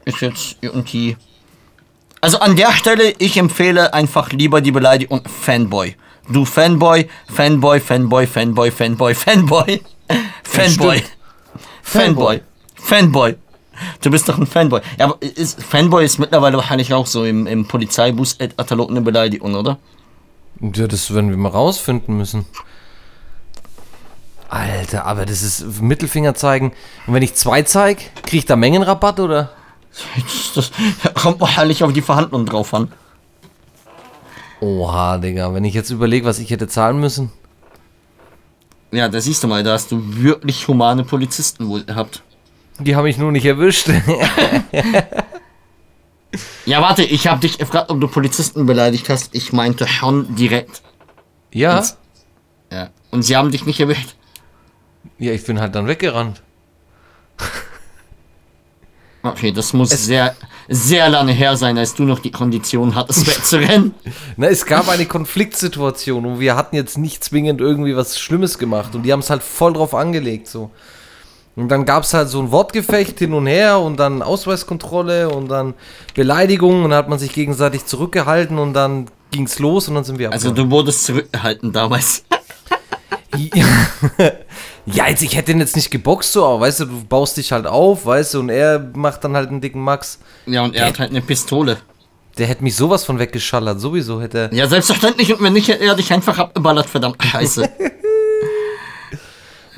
[0.04, 1.16] Ist jetzt irgendwie.
[2.20, 5.96] Also an der Stelle, ich empfehle einfach lieber die Beleidigung Fanboy.
[6.28, 9.82] Du Fanboy, Fanboy, Fanboy, Fanboy, Fanboy, Fanboy, Fanboy.
[10.42, 11.02] Fanboy.
[11.02, 11.02] Fanboy.
[11.82, 12.40] Fanboy.
[12.76, 13.36] Fanboy.
[14.00, 14.80] Du bist doch ein Fanboy.
[14.98, 19.78] Ja, aber ist, Fanboy ist mittlerweile wahrscheinlich auch so im, im Polizeibus-Katalog eine Beleidigung, oder?
[20.60, 22.46] Ja, das werden wir mal rausfinden müssen.
[24.48, 26.72] Alter, aber das ist Mittelfinger zeigen.
[27.06, 29.50] Und wenn ich zwei zeig, krieg ich da Mengenrabatt oder?
[30.54, 30.70] Das
[31.14, 32.92] kommt wahrscheinlich auf die Verhandlungen drauf an.
[34.60, 35.52] Oha, Digga.
[35.52, 37.32] Wenn ich jetzt überlege, was ich hätte zahlen müssen.
[38.92, 42.22] Ja, da siehst du mal, da hast du wirklich humane Polizisten wohl gehabt.
[42.80, 43.88] Die haben mich nur nicht erwischt.
[46.66, 49.34] Ja, warte, ich habe dich gefragt, ob du Polizisten beleidigt hast.
[49.34, 50.82] Ich meinte schon direkt.
[51.52, 51.84] ja?
[52.72, 52.90] Ja.
[53.12, 54.16] Und sie haben dich nicht erwischt.
[55.18, 56.42] Ja, ich bin halt dann weggerannt.
[59.26, 60.36] Okay, das muss sehr,
[60.68, 63.94] sehr lange her sein, als du noch die Kondition hattest, wegzurennen.
[64.36, 68.94] Na, es gab eine Konfliktsituation und wir hatten jetzt nicht zwingend irgendwie was Schlimmes gemacht
[68.94, 70.70] und die haben es halt voll drauf angelegt so.
[71.56, 75.48] Und dann gab es halt so ein Wortgefecht hin und her und dann Ausweiskontrolle und
[75.48, 75.74] dann
[76.14, 80.18] Beleidigung und dann hat man sich gegenseitig zurückgehalten und dann ging's los und dann sind
[80.18, 80.70] wir Also abgehauen.
[80.70, 82.24] du wurdest zurückgehalten damals.
[84.86, 87.52] Ja, jetzt, ich hätte ihn jetzt nicht geboxt so, aber weißt du, du baust dich
[87.52, 90.18] halt auf, weißt du, und er macht dann halt einen dicken Max.
[90.46, 91.78] Ja, und er hat halt eine Pistole.
[92.36, 94.54] Der hätte mich sowas von weggeschallert, sowieso hätte er.
[94.54, 95.32] Ja, selbstverständlich.
[95.32, 97.68] Und wenn nicht, hätte er dich einfach abgeballert, verdammt scheiße.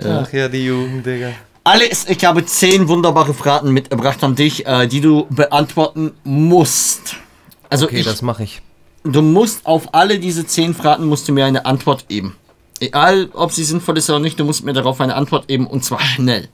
[0.04, 1.30] Ach ja, die Jugend, Digga.
[1.66, 7.16] Alles, ich habe zehn wunderbare Fragen mitgebracht an dich, äh, die du beantworten musst.
[7.68, 8.62] Also Okay, ich, das mache ich.
[9.02, 12.36] du musst auf alle diese zehn Fragen musst du mir eine Antwort geben.
[12.78, 15.84] Egal, ob sie sinnvoll ist oder nicht, du musst mir darauf eine Antwort geben und
[15.84, 16.48] zwar schnell.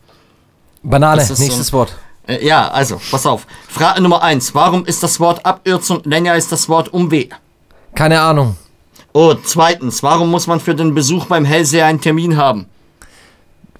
[0.82, 1.94] Banane, ist so- nächstes Wort.
[2.26, 3.46] Äh, ja, also, pass auf.
[3.68, 4.54] Frage Nummer eins.
[4.54, 7.34] Warum ist das Wort Abkürzung länger als das Wort Umweg?
[7.94, 8.56] Keine Ahnung.
[9.12, 10.02] Oh, zweitens.
[10.02, 12.64] Warum muss man für den Besuch beim Hellseher einen Termin haben?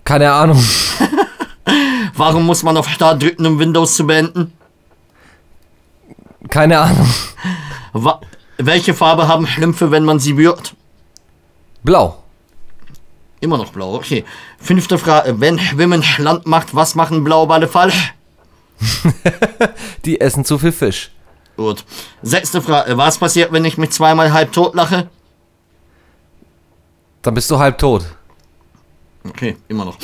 [0.05, 0.63] Keine Ahnung.
[2.15, 4.53] Warum muss man auf Start drücken, um Windows zu beenden?
[6.49, 7.09] Keine Ahnung.
[7.93, 8.21] Wa
[8.59, 10.75] welche Farbe haben Schlümpfe, wenn man sie berührt?
[11.83, 12.23] Blau.
[13.41, 14.25] Immer noch blau, okay.
[14.59, 15.41] Fünfte Frage.
[15.41, 18.15] Wenn Schwimmen Land macht, was machen Blauballe falsch?
[20.05, 21.11] Die essen zu viel Fisch.
[21.57, 21.85] Gut.
[22.23, 22.97] Sechste Frage.
[22.97, 25.09] Was passiert, wenn ich mich zweimal halb tot lache?
[27.23, 28.05] Dann bist du halb tot.
[29.29, 29.97] Okay, immer noch.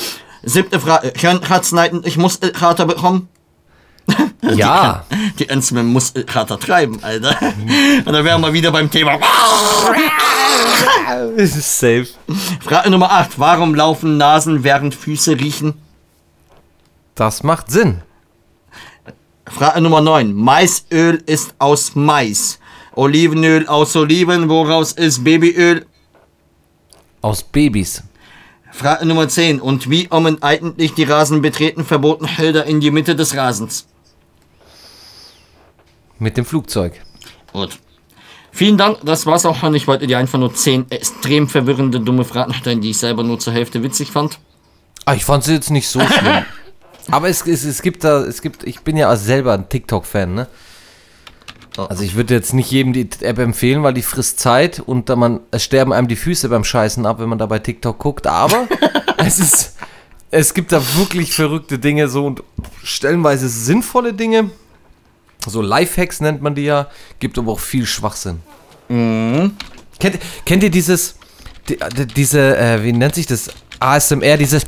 [0.43, 1.11] Siebte Frage.
[1.11, 3.29] Können Katzen ich Muskelkater bekommen?
[4.41, 5.05] Ja.
[5.37, 7.37] Die Ents mit dem Muskelkater treiben, Alter.
[8.05, 9.19] Und dann wären wir wieder beim Thema.
[11.37, 12.07] Es ist safe.
[12.61, 13.37] Frage Nummer 8.
[13.37, 15.75] Warum laufen Nasen, während Füße riechen?
[17.15, 18.01] Das macht Sinn.
[19.45, 20.33] Frage Nummer 9.
[20.33, 22.59] Maisöl ist aus Mais.
[22.95, 24.49] Olivenöl aus Oliven.
[24.49, 25.85] Woraus ist Babyöl?
[27.21, 28.03] Aus Babys.
[28.71, 29.59] Frage Nummer 10.
[29.59, 33.87] Und wie kommen eigentlich die Rasen betreten verboten Schilder in die Mitte des Rasens?
[36.17, 36.93] Mit dem Flugzeug.
[37.53, 37.79] Gut.
[38.51, 39.75] Vielen Dank, das war's auch schon.
[39.75, 43.39] Ich wollte dir einfach nur 10 extrem verwirrende, dumme Fragen stellen, die ich selber nur
[43.39, 44.39] zur Hälfte witzig fand.
[45.05, 46.45] Ah, ich fand sie jetzt nicht so schlimm.
[47.11, 50.47] Aber es, es, es gibt da, es gibt, ich bin ja selber ein TikTok-Fan, ne?
[51.87, 55.15] Also ich würde jetzt nicht jedem die App empfehlen, weil die frisst Zeit und da
[55.15, 58.27] man, es sterben einem die Füße beim Scheißen ab, wenn man da bei TikTok guckt.
[58.27, 58.67] Aber
[59.17, 59.75] es ist,
[60.31, 62.43] es gibt da wirklich verrückte Dinge so und
[62.83, 64.49] stellenweise sinnvolle Dinge.
[65.47, 66.87] So Lifehacks nennt man die ja,
[67.19, 68.41] gibt aber auch viel Schwachsinn.
[68.89, 69.55] Mhm.
[69.99, 71.15] Kennt, kennt ihr dieses,
[71.67, 73.49] die, die, diese, äh, wie nennt sich das?
[73.79, 74.65] ASMR, dieses.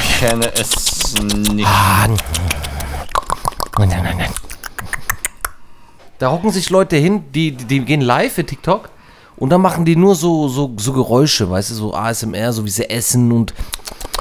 [0.00, 0.85] Ich kenne es
[1.22, 1.68] nicht.
[6.18, 8.88] Da hocken sich Leute hin, die, die, die gehen live für TikTok
[9.36, 12.70] und dann machen die nur so, so, so Geräusche, weißt du, so ASMR, so wie
[12.70, 13.52] sie essen und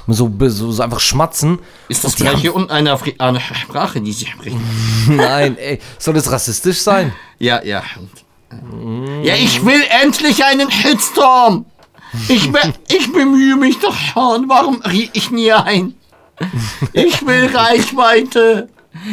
[0.08, 1.60] so, so, so einfach schmatzen.
[1.88, 4.62] Ist das Und vielleicht haben- hier unten eine afrikanische Sprache, die sie sprechen?
[5.08, 7.14] Nein, ey, soll das rassistisch sein?
[7.40, 7.82] Ja, ja.
[9.24, 11.66] Ja, ich will endlich einen Hitstorm.
[12.30, 14.48] Ich, be ich bemühe mich doch schon.
[14.48, 15.96] Warum rie ich nie ein?
[16.94, 18.70] Ich will Reichweite.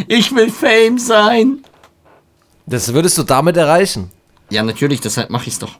[0.08, 1.64] Ich will Fame sein.
[2.66, 4.10] Das würdest du damit erreichen.
[4.50, 5.72] Ja, natürlich, deshalb mache ich's doch.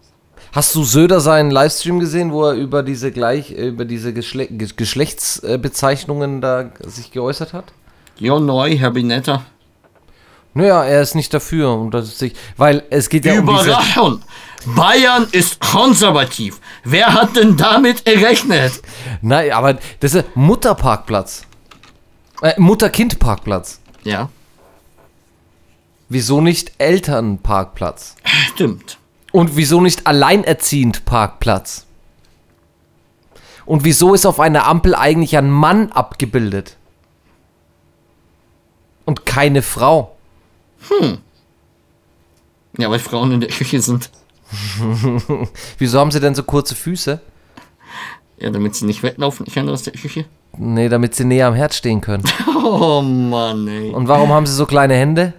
[0.52, 4.46] Hast du Söder seinen Livestream gesehen, wo er über diese gleich äh, über diese Geschle
[4.48, 7.64] Ge- Geschlechtsbezeichnungen da sich geäußert hat?
[8.18, 9.44] Jo, neu, Herr Binetta.
[10.54, 13.68] Naja, er ist nicht dafür und das ist sich, weil es geht ja um diese,
[13.70, 14.20] Überraschung.
[14.66, 16.60] Bayern ist konservativ.
[16.84, 18.80] Wer hat denn damit gerechnet?
[19.20, 21.42] Nein, aber das ist Mutterparkplatz.
[22.42, 23.80] Äh, Mutter-Kind-Parkplatz.
[24.04, 24.28] Ja,
[26.08, 28.16] Wieso nicht Elternparkplatz?
[28.50, 28.98] stimmt.
[29.32, 31.86] Und wieso nicht alleinerziehend Parkplatz?
[33.64, 36.76] Und wieso ist auf einer Ampel eigentlich ein Mann abgebildet?
[39.06, 40.14] Und keine Frau?
[42.76, 44.10] Ja, weil Frauen in der Küche sind.
[45.78, 47.20] Wieso haben sie denn so kurze Füße?
[48.38, 50.24] Ja, damit sie nicht weglaufen können aus der Küche.
[50.58, 52.24] Nee, damit sie näher am Herd stehen können.
[52.64, 53.90] Oh Mann, ey.
[53.90, 55.34] Und warum haben sie so kleine Hände?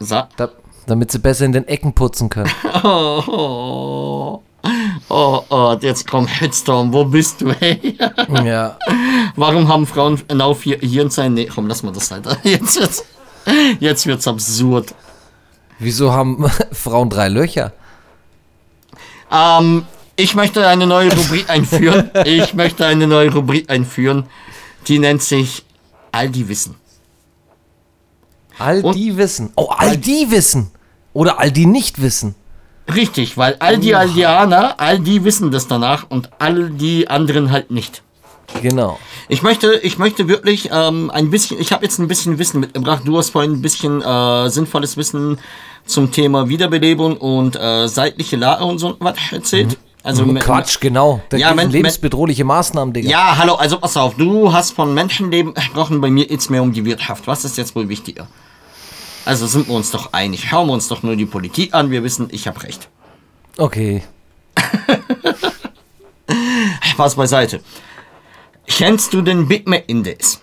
[0.00, 0.50] Sa Da,
[0.86, 2.50] damit sie besser in den Ecken putzen können.
[2.84, 4.42] oh,
[5.08, 6.92] oh, oh, jetzt kommt Hitstorm.
[6.92, 7.96] Wo bist du, hey?
[8.44, 8.76] ja.
[9.36, 11.34] Warum haben Frauen genau vier Hirnzellen?
[11.34, 12.26] Nee, komm, lass mal das halt.
[12.42, 13.04] Jetzt wird's,
[13.78, 14.94] jetzt wird's absurd.
[15.78, 17.72] Wieso haben Frauen drei Löcher?
[19.30, 19.84] Ähm,
[20.16, 22.10] ich möchte eine neue Rubrik einführen.
[22.24, 24.26] Ich möchte eine neue Rubrik einführen.
[24.86, 25.64] Die nennt sich
[26.12, 26.74] All die Wissen.
[28.58, 29.52] All Und- die wissen.
[29.56, 30.70] Oh, all die wissen.
[31.12, 32.34] Oder all die nicht wissen.
[32.92, 37.70] Richtig, weil all die Aldianer, all die wissen das danach und all die anderen halt
[37.70, 38.02] nicht.
[38.62, 38.98] Genau.
[39.30, 43.02] Ich möchte, ich möchte wirklich ähm, ein bisschen, ich habe jetzt ein bisschen Wissen mitgebracht.
[43.04, 45.38] Du hast vorhin ein bisschen äh, sinnvolles Wissen
[45.84, 49.76] zum Thema Wiederbelebung und äh, seitliche Lage und so was erzählt.
[50.02, 51.20] Also mit- Quatsch, genau.
[51.28, 53.10] Da Ja, ja, Men- lebensbedrohliche Maßnahmen, Digga.
[53.10, 56.72] Ja, hallo, also pass auf, du hast von Menschenleben gesprochen, bei mir geht's mehr um
[56.72, 57.26] die Wirtschaft.
[57.26, 58.28] Was ist jetzt wohl wichtiger?
[59.26, 60.46] Also sind wir uns doch einig.
[60.48, 62.88] Schauen wir uns doch nur die Politik an, wir wissen, ich habe recht.
[63.58, 64.02] Okay.
[66.82, 67.60] Spaß beiseite.
[68.68, 70.40] Kennst du den Big Mac Index?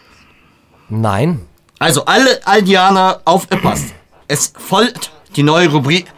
[0.89, 1.45] Nein.
[1.79, 3.93] Also alle Aldianer aufgepasst.
[4.27, 6.11] Es folgt die neue Rubrik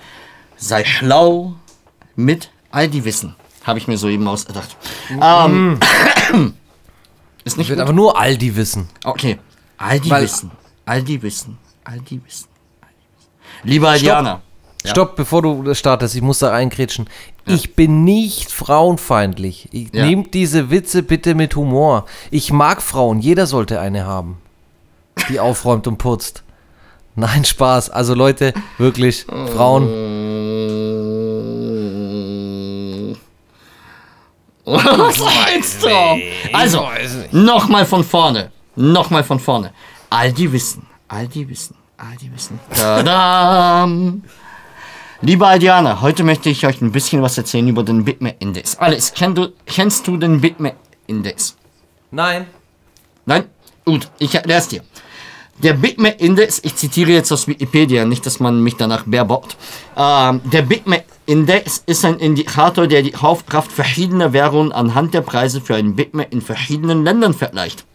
[0.59, 1.53] Sei schlau
[2.15, 3.35] mit Aldi Wissen.
[3.63, 4.75] Habe ich mir soeben ausgedacht.
[5.21, 5.79] Ähm,
[7.43, 7.83] ist nicht Ich will gut?
[7.83, 8.89] aber nur all die wissen.
[9.03, 9.37] Okay.
[9.77, 10.51] Aldi Weil- Wissen.
[10.85, 11.57] Aldi Wissen.
[11.83, 12.47] Aldi Wissen.
[12.81, 13.29] Aldi Wissen.
[13.63, 14.41] Lieber Aldianer.
[14.87, 14.91] Ja.
[14.91, 17.09] Stopp, bevor du startest, ich muss da reingrätschen.
[17.45, 19.69] Ich bin nicht frauenfeindlich.
[19.71, 20.05] Ich, Ja.
[20.05, 22.05] Nehmt diese Witze bitte mit Humor.
[22.31, 24.37] Ich mag Frauen, jeder sollte eine haben,
[25.29, 26.43] die aufräumt und putzt.
[27.15, 27.89] Nein, Spaß.
[27.89, 29.87] Also Leute, wirklich, Frauen,
[34.65, 35.87] Was meinst du?
[36.53, 36.85] Also,
[37.31, 38.51] nochmal von vorne.
[38.75, 39.71] Nochmal von vorne.
[40.09, 40.85] Aldi Wissen.
[41.07, 41.75] Aldi Wissen.
[41.97, 42.59] Aldi Wissen.
[42.75, 44.23] Tadam.
[45.21, 48.77] Lieber Aldianer, heute möchte ich euch ein bisschen was erzählen über den Bitmap-Index.
[48.77, 51.57] Alles, kenn du, kennst du den Bitmap-Index?
[52.11, 52.45] Nein.
[53.25, 53.45] Nein?
[53.83, 54.81] Gut, ich erkläre es dir.
[55.63, 59.57] Der Bitmap Index, ich zitiere jetzt aus Wikipedia, nicht, dass man mich danach bärbockt.
[59.97, 65.61] Ähm, der Bitmap Index ist ein Indikator, der die Kaufkraft verschiedener Währungen anhand der Preise
[65.61, 67.85] für einen Bitmap in verschiedenen Ländern vergleicht.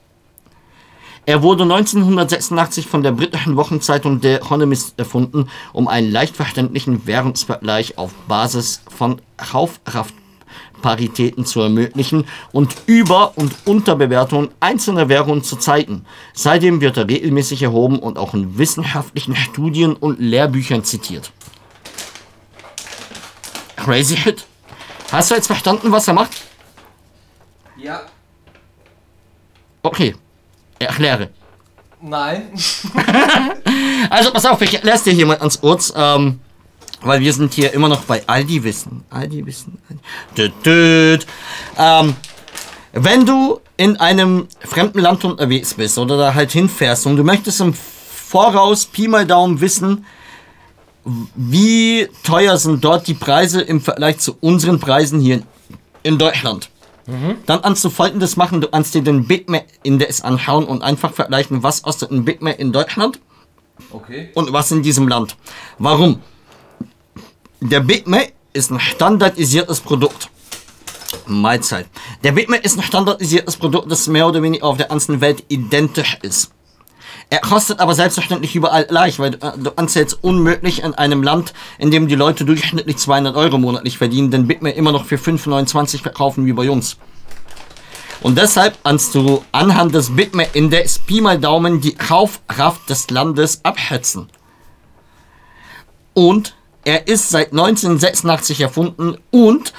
[1.24, 7.96] Er wurde 1986 von der britischen Wochenzeitung The Economist erfunden, um einen leicht verständlichen Währungsvergleich
[7.96, 16.06] auf Basis von Kaufkraftparitäten zu ermöglichen und Über- und Unterbewertungen einzelner Währungen zu zeigen.
[16.34, 21.30] Seitdem wird er regelmäßig erhoben und auch in wissenschaftlichen Studien und Lehrbüchern zitiert.
[23.76, 24.44] Crazy Hit.
[25.12, 26.32] Hast du jetzt verstanden, was er macht?
[27.76, 28.00] Ja.
[29.84, 30.16] Okay.
[30.84, 31.30] Erkläre.
[32.00, 32.50] Nein.
[34.10, 36.40] Also pass auf, ich erkläre dir hier mal ans kurz, ähm,
[37.02, 39.04] weil wir sind hier immer noch bei Aldi Wissen.
[39.10, 39.78] Aldi Wissen.
[39.88, 40.02] Aldi.
[40.36, 41.26] Düt, düt.
[41.78, 42.14] Ähm,
[42.92, 47.60] Wenn du in einem fremden Land unterwegs bist oder da halt hinfährst und du möchtest
[47.60, 50.04] im Voraus Pi mal Daumen wissen,
[51.34, 55.42] wie teuer sind dort die Preise im Vergleich zu unseren Preisen hier
[56.02, 56.70] in Deutschland.
[57.46, 61.12] Dann kannst du folgendes machen, du kannst dir den Big Mac Index anschauen und einfach
[61.12, 63.20] vergleichen, was kostet ein Big Mac in Deutschland
[63.90, 64.30] Okay.
[64.34, 65.36] und was in diesem Land.
[65.78, 66.20] Warum?
[67.60, 70.28] Der Big Mac ist ein standardisiertes Produkt.
[71.26, 71.86] Mahlzeit.
[72.22, 75.44] Der Big Mac ist ein standardisiertes Produkt, das mehr oder weniger auf der ganzen Welt
[75.48, 76.52] identisch ist.
[77.32, 81.90] Er kostet aber selbstverständlich überall gleich, weil äh, du jetzt unmöglich in einem Land, in
[81.90, 86.02] dem die Leute durchschnittlich 200 Euro monatlich verdienen, den Big Mac immer noch für 5,29
[86.02, 86.98] verkaufen wie bei uns.
[88.20, 93.08] Und deshalb kannst du anhand des Big Mac Index Pi mal Daumen die Kaufkraft des
[93.08, 94.28] Landes abschätzen.
[96.12, 96.54] Und
[96.84, 99.72] er ist seit 1986 erfunden und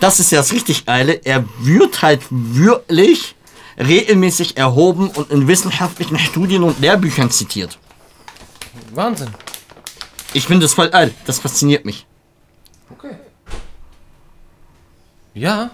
[0.00, 3.33] das ist ja das richtig geile, er wird halt wirklich
[3.78, 7.78] regelmäßig erhoben und in wissenschaftlichen Studien und Lehrbüchern zitiert.
[8.92, 9.30] Wahnsinn.
[10.32, 12.06] Ich finde das voll geil, das fasziniert mich.
[12.90, 13.16] Okay.
[15.34, 15.70] Ja.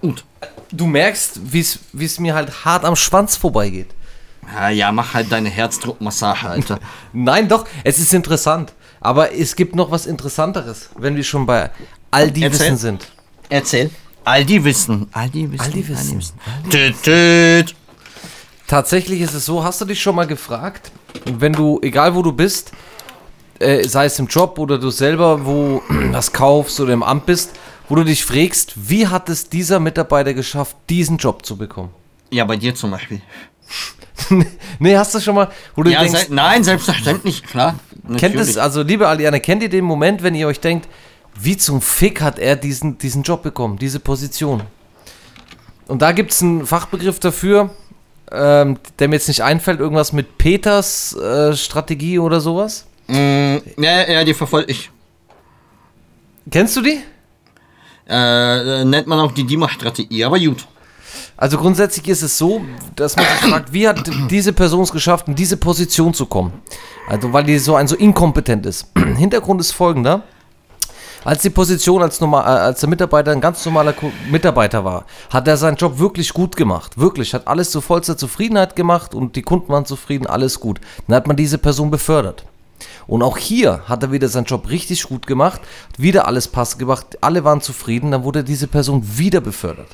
[0.00, 0.24] Gut.
[0.70, 1.60] Du merkst, wie
[2.04, 3.94] es mir halt hart am Schwanz vorbeigeht.
[4.54, 6.78] Ja, ja, mach halt deine Herzdruckmassage, Alter.
[7.12, 8.72] Nein, doch, es ist interessant.
[9.00, 11.70] Aber es gibt noch was Interessanteres, wenn wir schon bei
[12.10, 12.60] all die Erzähl.
[12.60, 13.08] Wissen sind.
[13.48, 13.90] Erzähl.
[14.28, 15.06] All die wissen.
[15.12, 15.64] All die wissen.
[15.64, 16.20] All die wissen.
[16.68, 17.74] Tüt, tüt.
[18.66, 20.92] Tatsächlich ist es so, hast du dich schon mal gefragt,
[21.24, 22.72] wenn du, egal wo du bist,
[23.58, 27.52] äh, sei es im Job oder du selber wo was kaufst oder im Amt bist,
[27.88, 31.88] wo du dich fragst, wie hat es dieser Mitarbeiter geschafft, diesen Job zu bekommen?
[32.30, 33.22] Ja, bei dir zum Beispiel.
[34.78, 37.78] nee, hast du schon mal, wo du Ja, denkst, se nein, selbstverständlich, klar.
[38.18, 38.48] kennt Natürlich.
[38.50, 40.86] es, also liebe Aliane, kennt ihr den Moment, wenn ihr euch denkt,
[41.34, 44.62] wie zum Fick hat er diesen, diesen Job bekommen, diese Position?
[45.86, 47.70] Und da gibt es einen Fachbegriff dafür,
[48.30, 52.86] ähm, der mir jetzt nicht einfällt, irgendwas mit Peters äh, Strategie oder sowas.
[53.06, 54.90] Mm, ja, ja, die verfolge ich.
[56.50, 57.00] Kennst du die?
[58.08, 60.66] Äh, nennt man auch die Dima-Strategie, aber gut.
[61.36, 62.62] Also grundsätzlich ist es so,
[62.96, 66.52] dass man sich fragt, wie hat diese Person es geschafft, in diese Position zu kommen?
[67.06, 68.88] Also weil die so ein so inkompetent ist.
[69.16, 70.24] Hintergrund ist folgender.
[71.24, 75.04] Als die Position als, normal, äh, als der Mitarbeiter ein ganz normaler Ko- Mitarbeiter war,
[75.30, 76.98] hat er seinen Job wirklich gut gemacht.
[76.98, 80.80] Wirklich, hat alles zu vollster Zufriedenheit gemacht und die Kunden waren zufrieden, alles gut.
[81.06, 82.44] Dann hat man diese Person befördert.
[83.08, 85.60] Und auch hier hat er wieder seinen Job richtig gut gemacht,
[85.96, 89.88] wieder alles passend gemacht, alle waren zufrieden, dann wurde diese Person wieder befördert.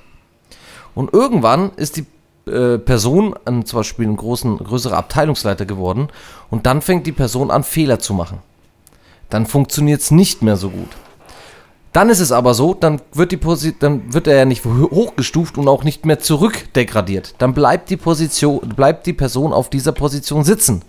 [0.95, 2.07] Und irgendwann ist die
[2.51, 6.09] äh, Person an zum Beispiel ein großen, größerer Abteilungsleiter geworden
[6.51, 8.41] und dann fängt die Person an, Fehler zu machen.
[9.31, 10.91] Dann funktioniert es nicht mehr so gut.
[11.95, 14.91] Dann ist es aber so, dann wird, die Posi dann wird er ja nicht ho-
[14.91, 17.37] hochgestuft und auch nicht mehr zurückdegradiert.
[17.39, 20.83] Dann bleibt die, Position, bleibt die Person auf dieser Position sitzen.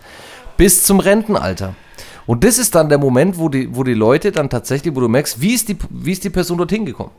[0.58, 1.76] Bis zum Rentenalter.
[2.26, 5.08] Und das ist dann der Moment, wo die, wo die Leute dann tatsächlich, wo du
[5.08, 7.12] merkst, wie ist die, wie ist die Person dorthin gekommen?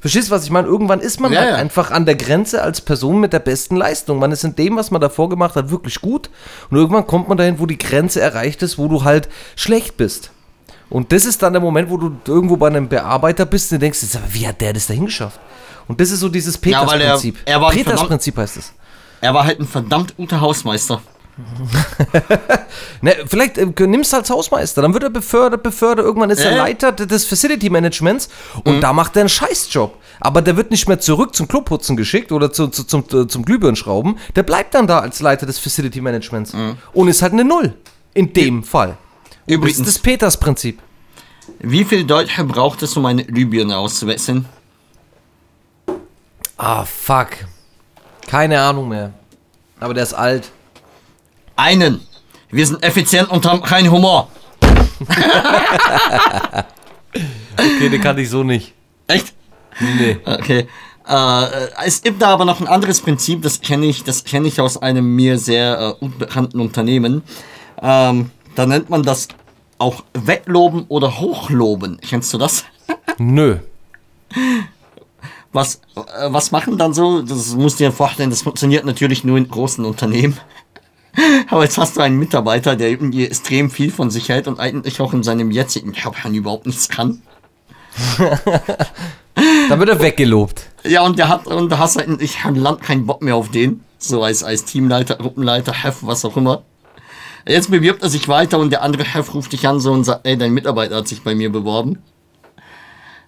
[0.00, 0.68] Verstehst du, was ich meine?
[0.68, 1.56] Irgendwann ist man Ja, halt ja.
[1.56, 4.18] einfach an der Grenze als Person mit der besten Leistung.
[4.20, 6.30] Man ist in dem, was man davor gemacht hat, wirklich gut.
[6.70, 10.30] Und irgendwann kommt man dahin, wo die Grenze erreicht ist, wo du halt schlecht bist.
[10.90, 13.80] Und das ist dann der Moment, wo du irgendwo bei einem Bearbeiter bist und du
[13.86, 15.38] denkst, wie hat der das dahin geschafft?
[15.88, 17.38] Und das ist so dieses Ja, er- Peters-Prinzip.
[17.46, 18.72] er verdammt- Peters-Prinzip heißt es.
[19.20, 21.00] Er war halt ein verdammt guter Hausmeister.
[23.02, 26.52] Ne, vielleicht äh, nimmst du als Hausmeister, dann wird er befördert, befördert, irgendwann ist er
[26.52, 26.56] Äh?
[26.56, 28.28] Leiter des Facility Managements
[28.64, 29.96] und da macht er einen Scheißjob.
[30.20, 33.44] Aber der wird nicht mehr zurück zum Kloputzen geschickt oder zu, zu, zum, äh, zum
[33.44, 36.52] Glühbirnenschrauben, der bleibt dann da als Leiter des Facility Managements
[36.92, 37.74] und ist halt eine Null.
[38.12, 38.98] In dem Fall.
[39.46, 40.78] Das Übrigens, ist das Peters-Prinzip.
[41.58, 44.46] wie viel Deutsche braucht es, um eine Libyen auszuwechseln?
[46.56, 47.28] Ah, fuck.
[48.26, 49.12] Keine Ahnung mehr.
[49.80, 50.50] Aber der ist alt.
[51.56, 52.00] Einen.
[52.50, 54.28] Wir sind effizient und haben keinen Humor.
[57.56, 58.72] Okay, den kannte ich so nicht.
[59.06, 59.34] Echt?
[59.80, 60.18] Nee.
[60.24, 60.66] Okay.
[61.06, 61.46] Äh,
[61.84, 64.76] es gibt da aber noch ein anderes Prinzip, das kenne ich, das kenne ich aus
[64.80, 67.22] einem mir sehr äh, unbekannten Unternehmen.
[67.82, 69.28] Ähm, da nennt man das
[69.78, 72.00] auch Wettloben oder Hochloben.
[72.06, 72.64] Kennst du das?
[73.18, 73.58] Nö.
[75.52, 77.22] Was, äh, was machen dann so?
[77.22, 80.38] Das musst du dir vorstellen, das funktioniert natürlich nur in großen Unternehmen.
[81.50, 85.00] Aber jetzt hast du einen Mitarbeiter, der irgendwie extrem viel von sich hält und eigentlich
[85.00, 87.22] auch in seinem jetzigen Job überhaupt nichts kann.
[89.68, 90.66] Dann wird er weggelobt.
[90.84, 93.50] Ja, und der hat, und da hast du eigentlich am Land keinen Bock mehr auf
[93.50, 93.82] den.
[93.98, 96.62] So als, als Teamleiter, Gruppenleiter, Chef, was auch immer.
[97.46, 100.26] Jetzt bewirbt er sich weiter und der andere Chef ruft dich an so und sagt,
[100.26, 101.98] ey, dein Mitarbeiter hat sich bei mir beworben.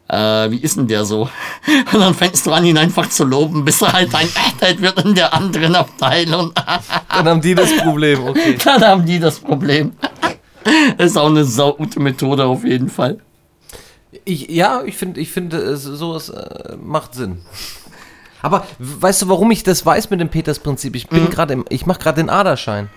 [0.09, 1.29] äh, wie ist denn der so?
[1.93, 5.03] Und dann fängst du an, ihn einfach zu loben, bis er halt ein Echtheit wird
[5.05, 6.53] in der anderen Abteilung.
[7.09, 8.59] Dann haben die das Problem, okay.
[8.65, 9.93] Dann haben die das Problem.
[10.99, 13.19] ist auch eine saugute Methode auf jeden Fall.
[14.27, 17.41] Ich, ja, ich finde, ich finde, es- sowas äh, macht Sinn.
[18.43, 20.95] Aber weißt du, warum ich das weiß mit dem Peters-Prinzip?
[20.97, 22.91] Ich bin gerade im, ich mache gerade den Aderschein.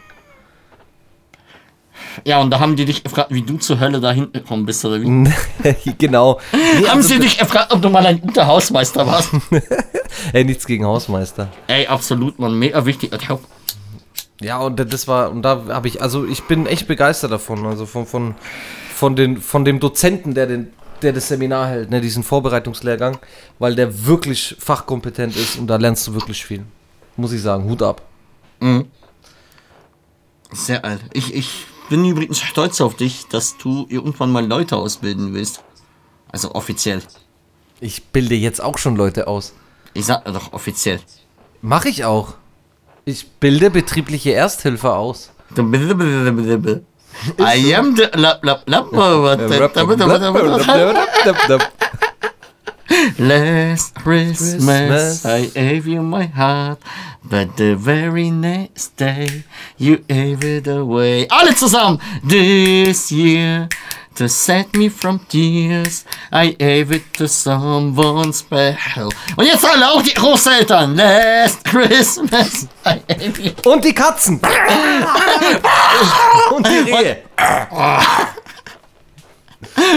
[2.24, 4.84] Ja, und da haben die dich gefragt, wie du zur Hölle da hinten gekommen bist,
[4.86, 5.06] oder wie?
[5.98, 6.40] genau.
[6.52, 9.32] Nee, haben also, sie dich gefragt, ob du mal ein guter Hausmeister warst?
[10.34, 11.50] ey, nichts gegen Hausmeister.
[11.68, 13.12] Ey, absolut, man, mega wichtig.
[14.42, 17.86] Ja, und das war, und da habe ich, also ich bin echt begeistert davon, also
[17.86, 18.36] von, von,
[18.94, 23.18] von, den, von dem Dozenten, der, den, der das Seminar hält, ne, diesen Vorbereitungslehrgang,
[23.60, 26.64] weil der wirklich fachkompetent ist und da lernst du wirklich viel.
[27.18, 28.02] Muss ich sagen, Hut ab.
[30.52, 31.02] Sehr alt.
[31.14, 35.64] Ich, ich bin übrigens stolz auf dich, dass du irgendwann mal Leute ausbilden willst.
[36.32, 37.02] Also offiziell.
[37.80, 39.54] Ich bilde jetzt auch schon Leute aus.
[39.94, 41.00] Ich sag doch offiziell.
[41.62, 42.36] Mache ich auch.
[43.06, 45.32] Ich bilde betriebliche Ersthilfe aus.
[47.40, 48.08] I am the.
[53.20, 55.26] Last Christmas Christmas.
[55.26, 56.80] I gave you my heart,
[57.24, 59.44] but the very next day
[59.78, 61.28] you gave it away.
[61.30, 62.00] Alle zusammen!
[62.24, 63.70] This year
[64.16, 69.12] to set me from tears, I gave it to someone special.
[69.38, 70.96] Und jetzt alle, auch die Großeltern.
[70.96, 73.72] Last Christmas I gave you.
[73.72, 74.40] Und die Katzen.
[76.52, 77.24] und die Rehe.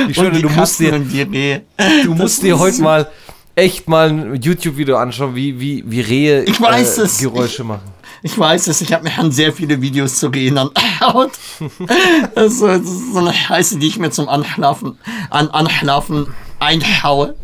[0.08, 1.62] Ich schwöre, du musst dir, Rehe.
[2.04, 3.10] du musst dir heute mal
[3.54, 7.18] echt mal ein YouTube-Video anschauen, wie, wie, wie Rehe Ich weiß es.
[7.18, 7.90] Geräusche machen.
[8.22, 11.32] Ich weiß es, ich habe mir an sehr viele Videos zu Rehen angeschaut.
[12.34, 14.98] Das ist so- das ist so eine Scheiße, die ich mir zum Anschlafen,
[15.30, 16.26] an Anschlafen
[16.58, 17.34] einhaue.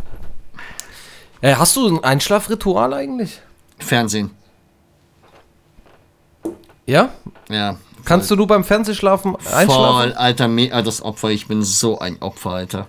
[1.41, 3.41] Äh, hast du ein Einschlafritual eigentlich?
[3.78, 4.30] Fernsehen.
[6.87, 7.11] Ja?
[7.49, 7.76] Ja.
[8.05, 9.68] Kannst du nur beim Fernsehschlafen einschlafen?
[9.68, 11.30] Voll, alter, mega das Opfer.
[11.30, 12.86] Ich bin so ein Opfer, Alter.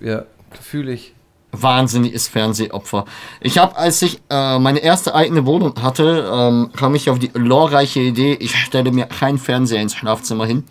[0.00, 0.24] Ja,
[0.60, 1.14] fühle ich.
[1.52, 3.06] Wahnsinniges Fernsehopfer.
[3.40, 7.28] Ich habe, als ich äh, meine erste eigene Wohnung hatte, ähm, kam ich auf die
[7.28, 10.64] glorreiche Idee, ich stelle mir keinen Fernseher ins Schlafzimmer hin.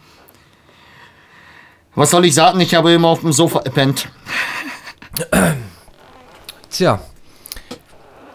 [1.96, 2.62] Was soll ich sagen?
[2.62, 4.08] Ich habe immer auf dem Sofa gepennt.
[6.70, 7.02] Tja.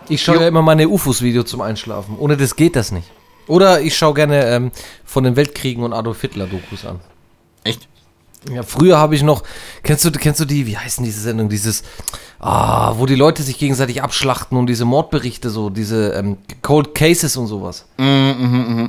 [0.09, 2.19] Ich schaue ja immer meine UFOs-Video zum Einschlafen.
[2.19, 3.11] Ohne das geht das nicht.
[3.47, 4.73] Oder ich schaue gerne ähm,
[5.05, 7.01] von den Weltkriegen und Adolf Hitler-Dokus an.
[7.63, 7.89] Echt?
[8.51, 9.43] Ja, früher habe ich noch,
[9.83, 11.83] kennst du, kennst du die, wie heißen diese Sendung, dieses,
[12.41, 17.35] ah, wo die Leute sich gegenseitig abschlachten und diese Mordberichte, so, diese ähm, Cold Cases
[17.39, 17.87] und sowas.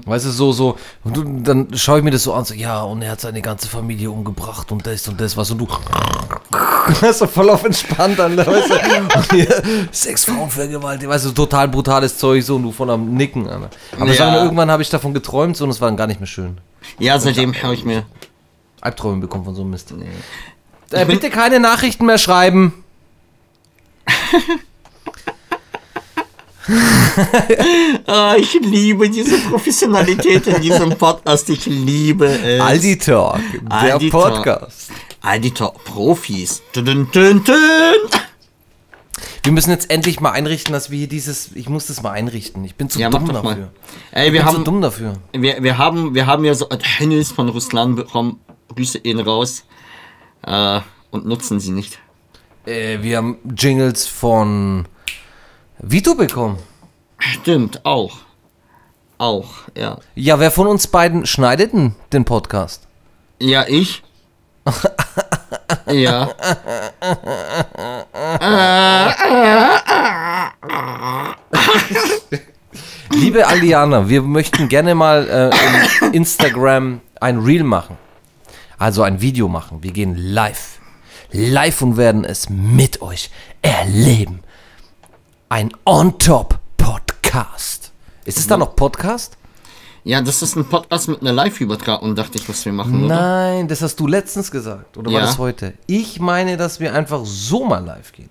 [0.05, 2.81] Weißt du, so, so, und du, dann schaue ich mir das so an, so, ja,
[2.81, 5.67] und er hat seine ganze Familie umgebracht und das und das was und du,
[7.01, 8.73] weißt du, voll auf entspannt dann, weißt du,
[9.17, 13.13] und hier, sechs Frauen vergewaltigt, weißt du, total brutales Zeug, so, und du von am
[13.13, 13.69] Nicken, Alter.
[13.99, 14.13] Aber Ja.
[14.13, 16.27] sagen wir, irgendwann habe ich davon geträumt, so, und es war dann gar nicht mehr
[16.27, 16.57] schön.
[16.99, 18.05] Ja, seitdem habe ich mir.
[18.81, 19.91] Albträume bekommen von so einem Mist.
[20.91, 22.83] Äh, bitte keine Nachrichten mehr schreiben.
[28.07, 31.47] Ah, ich liebe diese Professionalität in diesem Podcast.
[31.49, 32.59] Ich liebe es.
[32.61, 34.33] Aldi Talk, der Aldi Talk.
[34.35, 34.89] Podcast.
[34.89, 36.61] Aldi Talk Profis.
[36.75, 38.09] Dün, dün, dün, dün.
[39.43, 41.51] Wir müssen jetzt endlich mal einrichten, dass wir hier dieses.
[41.55, 42.63] Ich muss das mal einrichten.
[42.63, 43.43] Ich bin zu Ja, dumm dafür.
[43.43, 43.71] mal.
[44.11, 45.13] Ey, Ich wir bin zu haben, dumm dafür.
[45.33, 48.39] wir, wir haben, wir haben ja so Handys von Russland bekommen.
[48.75, 49.63] Grüße ihn raus.
[50.45, 51.97] Äh, und nutzen sie nicht.
[52.65, 54.87] Äh, wir haben Jingles von
[55.79, 56.59] Vito bekommen.
[57.17, 58.17] Stimmt, auch.
[59.17, 59.97] Auch, ja.
[60.13, 62.87] Ja, wer von uns beiden schneidet denn den Podcast?
[63.39, 64.03] Ja, ich.
[65.87, 66.29] Ja.
[73.11, 75.51] Liebe Aliana, wir möchten gerne mal äh,
[76.07, 77.97] in Instagram ein Reel machen.
[78.77, 79.83] Also ein Video machen.
[79.83, 80.79] Wir gehen live.
[81.31, 83.29] Live und werden es mit euch
[83.61, 84.41] erleben.
[85.49, 87.91] Ein On-Top-Podcast.
[88.25, 89.37] Ist es da noch Podcast?
[90.07, 93.15] Ja, das ist ein Podcast mit einer Live-Übertragung, dachte ich, was wir machen, oder?
[93.15, 94.95] Nein, das hast du letztens gesagt.
[94.97, 95.25] Oder war Ja.
[95.25, 95.73] das heute?
[95.87, 98.29] Ich meine, dass wir einfach so mal live gehen.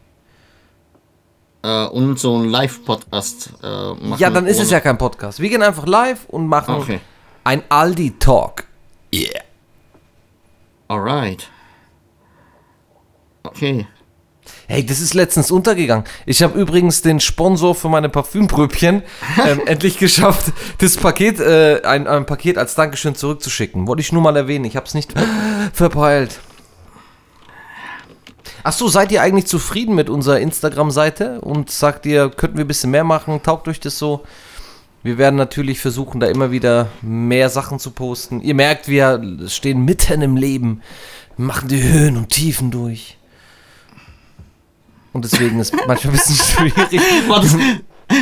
[1.65, 4.17] Äh, und so ein Live-Podcast äh, machen.
[4.19, 5.41] Ja, dann ist es ja kein Podcast.
[5.41, 7.01] Wir gehen einfach live und machen Okay.
[7.43, 8.65] ein Aldi-Talk.
[10.87, 11.49] Alright.
[13.43, 13.87] Okay.
[14.67, 16.05] Hey, das ist letztens untergegangen.
[16.25, 19.03] Ich habe übrigens den Sponsor für meine Parfümpröbchen
[19.47, 23.87] ähm, endlich geschafft, das Paket, äh, ein, ein Paket als Dankeschön zurückzuschicken.
[23.87, 24.65] Wollte ich nur mal erwähnen.
[24.65, 25.13] Ich habe es nicht
[25.73, 26.41] verpeilt.
[28.63, 32.69] Ach so, seid ihr eigentlich zufrieden mit unserer Instagram-Seite und sagt ihr, könnten wir ein
[32.69, 33.43] bisschen mehr machen?
[33.43, 34.25] Taugt euch das so?
[35.03, 38.41] Wir werden natürlich versuchen, da immer wieder mehr Sachen zu posten.
[38.41, 40.81] Ihr merkt, wir stehen mitten im Leben,
[41.37, 43.19] machen die Höhen und Tiefen durch.
[45.15, 46.37] Und deswegen ist manchmal ein bisschen
[46.73, 47.01] schwierig.
[47.29, 47.49] Warte,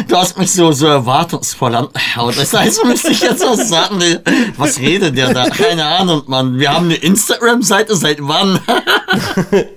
[0.09, 2.39] Du hast mich so, so erwartungsvoll angeschaut.
[2.39, 4.23] Das heißt, müsste ich jetzt auch sagen, ne,
[4.57, 5.51] was redet der da?
[5.51, 6.59] Keine Ahnung, Mann.
[6.59, 8.61] Wir haben eine Instagram-Seite, seit wann?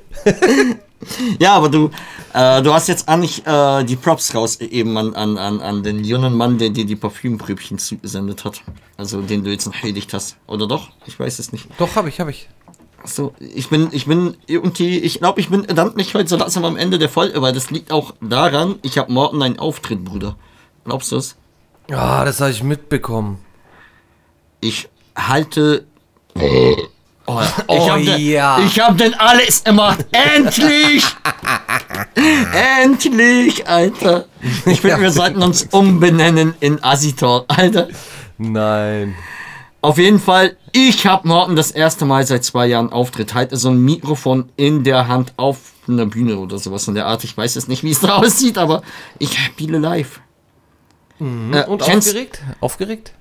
[1.40, 1.90] ja, aber du,
[2.34, 6.04] äh, du hast jetzt eigentlich äh, die Props raus eben an, an, an, an den
[6.04, 8.62] jungen Mann, der dir die Parfümprübchen zugesendet hat.
[8.98, 10.38] Also den du jetzt noch erledigt hast.
[10.46, 10.90] Oder doch?
[11.08, 11.68] Ich weiß es nicht.
[11.80, 12.48] Doch, habe ich, habe ich.
[13.06, 16.66] So, ich bin, ich bin irgendwie, ich glaube, ich bin verdammt nicht heute so langsam
[16.66, 20.36] am Ende der Folge, weil das liegt auch daran, ich habe morgen einen Auftritt, Bruder.
[20.86, 21.36] Glaubst du es?
[21.90, 23.40] Ja, das habe ich mitbekommen.
[24.62, 25.86] Ich halte.
[27.28, 28.58] Oh, ich habe ja.
[28.58, 30.06] den, ich hab den alles gemacht.
[30.12, 31.04] Endlich!
[32.84, 34.26] Endlich, Alter.
[34.66, 37.88] Ich finde, wir sollten uns umbenennen in Asitor, Alter.
[38.38, 39.16] Nein.
[39.86, 43.36] Auf jeden Fall, ich habe morgen das erste Mal seit zwei Jahren Auftritt.
[43.36, 47.24] Halte so ein Mikrofon in der Hand auf einer Bühne oder sowas in der Art.
[47.24, 48.82] Ich weiß jetzt nicht, wie es da aussieht, aber
[49.20, 50.22] ich spiele live.
[51.20, 51.54] Mhm.
[51.54, 52.42] Äh, Und aufgeregt?
[52.62, 53.12] Aufgeregt?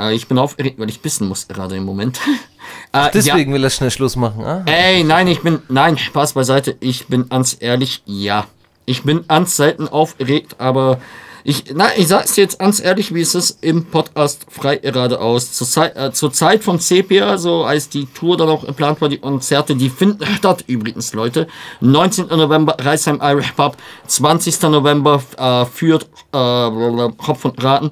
[0.00, 2.18] Äh, ich bin aufgeregt, weil ich bissen muss gerade im Moment.
[2.92, 3.54] äh, Deswegen ja.
[3.54, 4.42] will er schnell Schluss machen.
[4.42, 4.64] Ah.
[4.66, 6.76] Ey, nein, ich bin, nein, Spaß beiseite.
[6.80, 8.48] Ich bin ganz ehrlich, ja.
[8.86, 11.00] Ich bin ganz selten aufgeregt, aber
[11.44, 15.52] ich, na, ich sag's jetzt ganz ehrlich, wie es ist im Podcast frei geradeaus.
[15.52, 19.08] Zur Zeit, äh, zur Zeit von Sepia, so als die Tour dann auch geplant war,
[19.08, 21.46] die Konzerte, die finden statt übrigens, Leute.
[21.80, 22.26] 19.
[22.28, 23.76] November Reisheim Irish Pub,
[24.06, 24.62] 20.
[24.62, 27.90] November äh, führt äh, Hopf und Raten.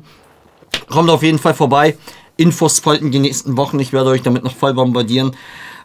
[0.89, 1.97] Kommt auf jeden Fall vorbei.
[2.37, 3.81] Infos folgen die nächsten Wochen.
[3.81, 5.35] Ich werde euch damit noch voll bombardieren.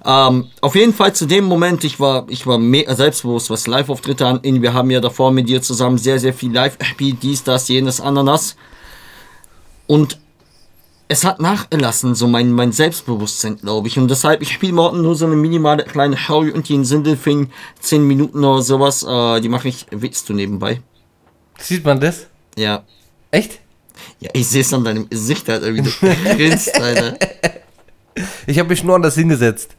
[0.03, 4.25] Ähm, auf jeden Fall zu dem Moment, ich war, ich war mega selbstbewusst, was Live-Auftritte
[4.25, 4.39] an.
[4.43, 8.01] Wir haben ja davor mit dir zusammen sehr, sehr viel live gespielt, dies, das, jenes,
[8.01, 8.55] Ananas.
[9.85, 10.19] Und
[11.07, 13.99] es hat nachgelassen, so mein, mein Selbstbewusstsein, glaube ich.
[13.99, 17.51] Und deshalb, ich spiele morgen nur so eine minimale kleine Show und die in Sindelfing,
[17.81, 20.81] 10 Minuten oder sowas, äh, die mache ich, willst du nebenbei.
[21.59, 22.27] Sieht man das?
[22.57, 22.83] Ja.
[23.29, 23.59] Echt?
[24.19, 25.91] Ja, ich sehe es an deinem Gesicht, Alter, wie du
[26.35, 27.17] grinst, Alter.
[28.45, 29.69] Ich habe mich nur anders hingesetzt.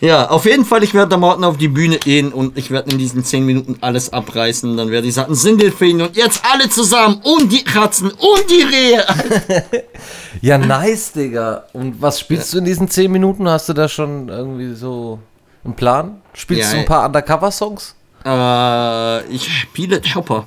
[0.00, 2.92] Ja, auf jeden Fall, ich werde da morgen auf die Bühne gehen und ich werde
[2.92, 4.76] in diesen 10 Minuten alles abreißen.
[4.76, 9.04] Dann werde ich sagen, Sindelfingen und jetzt alle zusammen und die Katzen und die Rehe.
[10.40, 11.64] ja, nice, Digga.
[11.72, 13.48] Und was spielst du in diesen 10 Minuten?
[13.48, 15.18] Hast du da schon irgendwie so
[15.64, 16.22] einen Plan?
[16.32, 17.96] Spielst ja, du ein paar Undercover-Songs?
[18.24, 20.46] Äh, ich spiele Chopper.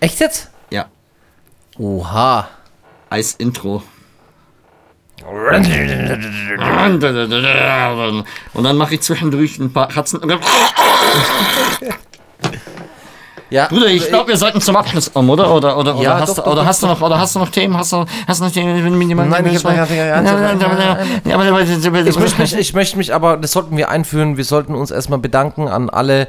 [0.00, 0.50] Echt jetzt?
[0.70, 0.86] Ja.
[1.78, 2.48] Oha.
[3.10, 3.82] Als Intro.
[8.52, 10.20] Und dann mache ich zwischendurch ein paar Katzen.
[13.48, 15.54] Ja, Bruder, ich glaube, wir sollten zum Abschluss kommen, oder?
[15.54, 17.38] Oder, oder, ja, oder, hast, doch, du, oder doch, hast du noch, oder hast du
[17.38, 17.76] noch Themen?
[17.76, 18.74] Hast du, hast du noch Themen?
[18.74, 19.64] Nein, ich
[22.18, 24.36] möchte mich, ich möchte mich, aber das sollten wir einführen.
[24.36, 26.26] Wir sollten uns erstmal bedanken an alle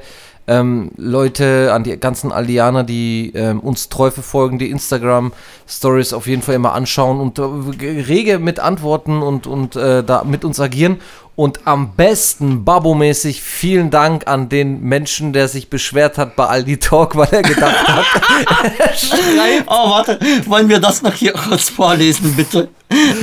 [0.47, 6.41] ähm, Leute, an die ganzen Aldianer, die ähm, uns treu verfolgen, die Instagram-Stories auf jeden
[6.41, 10.99] Fall immer anschauen und äh, rege mit antworten und, und äh, da mit uns agieren.
[11.35, 16.77] Und am besten, Babo-mäßig, vielen Dank an den Menschen, der sich beschwert hat bei Aldi
[16.77, 18.05] Talk, weil er gedacht hat.
[19.67, 22.69] oh, warte, wollen wir das noch hier kurz vorlesen, bitte?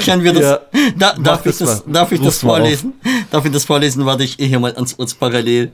[0.05, 0.43] Können wir das?
[0.43, 0.61] Ja,
[0.97, 2.93] da, darf, ich das, darf ich das vorlesen?
[3.33, 4.07] Darf ich das vorlesen?
[4.07, 5.73] Warte, ich hier mal ans uns parallel.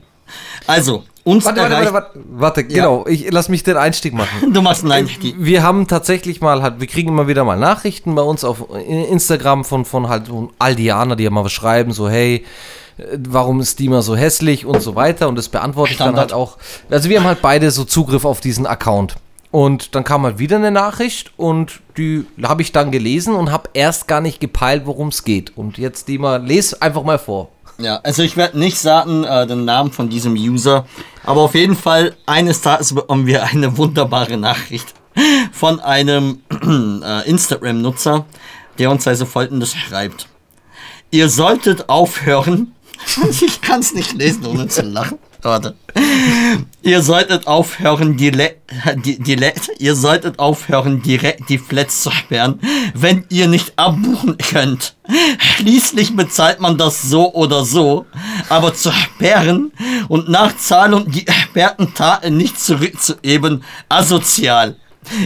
[0.67, 4.29] Also, uns warte, warte, warte, warte, genau, ich lass mich den Einstieg machen.
[4.53, 5.35] Du machst einen Einstieg.
[5.37, 9.63] Wir haben tatsächlich mal, halt, wir kriegen immer wieder mal Nachrichten bei uns auf Instagram
[9.63, 10.23] von, von halt
[10.59, 12.43] Aldianer, die ja mal was schreiben, so hey,
[13.17, 16.33] warum ist die mal so hässlich und so weiter und das beantworte ich dann halt
[16.33, 16.57] auch.
[16.89, 19.15] Also wir haben halt beide so Zugriff auf diesen Account.
[19.51, 23.69] Und dann kam halt wieder eine Nachricht und die habe ich dann gelesen und habe
[23.73, 25.57] erst gar nicht gepeilt, worum es geht.
[25.57, 27.49] Und jetzt die mal, lese einfach mal vor.
[27.77, 30.85] Ja, also ich werde nicht sagen äh, den Namen von diesem User,
[31.23, 34.93] aber auf jeden Fall eines Tages bekommen wir eine wunderbare Nachricht
[35.51, 36.41] von einem
[37.03, 38.25] äh, Instagram-Nutzer,
[38.77, 40.27] der uns also folgendes schreibt.
[41.09, 42.73] Ihr solltet aufhören,
[43.41, 45.17] ich kann es nicht lesen, ohne zu lachen.
[45.43, 45.75] Warte.
[46.83, 48.55] Ihr solltet aufhören, die, Le
[49.05, 52.59] die, die Le ihr solltet aufhören, direkt die Flats zu sperren,
[52.93, 54.95] wenn ihr nicht abbuchen könnt.
[55.39, 58.05] Schließlich bezahlt man das so oder so,
[58.49, 59.71] aber zu sperren
[60.09, 64.75] und nach Zahlung die gesperrten Taten nicht zurückzueben, asozial.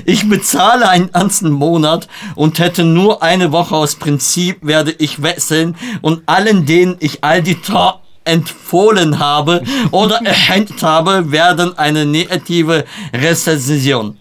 [0.06, 5.76] Ich bezahle einen ganzen Monat und hätte nur eine Woche aus Prinzip werde ich wechseln
[6.02, 12.86] und allen, denen ich all die Ta empfohlen habe oder erhängt habe, werden eine negative
[13.14, 14.20] Rezension.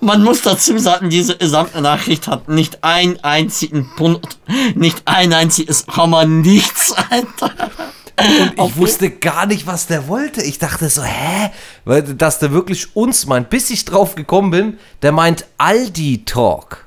[0.00, 4.38] Man muss dazu sagen, diese gesamte Nachricht hat nicht einen einzigen Punkt,
[4.74, 7.70] nicht ein einziges Komma, nichts, Alter.
[8.16, 10.40] Und ich wusste gar nicht, was der wollte.
[10.42, 11.50] Ich dachte so, hä?
[11.84, 13.50] Weil, dass der wirklich uns meint.
[13.50, 16.84] Bis ich drauf gekommen bin, der meint Aldi Talk.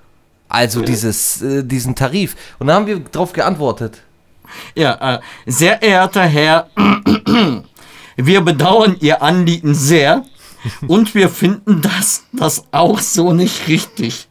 [0.49, 2.35] Also dieses, äh, diesen Tarif.
[2.59, 4.01] Und dann haben wir drauf geantwortet.
[4.75, 6.69] Ja, äh, sehr ehrter Herr,
[8.15, 10.25] wir bedauern Ihr Anliegen sehr
[10.87, 14.27] und wir finden das, das auch so nicht richtig.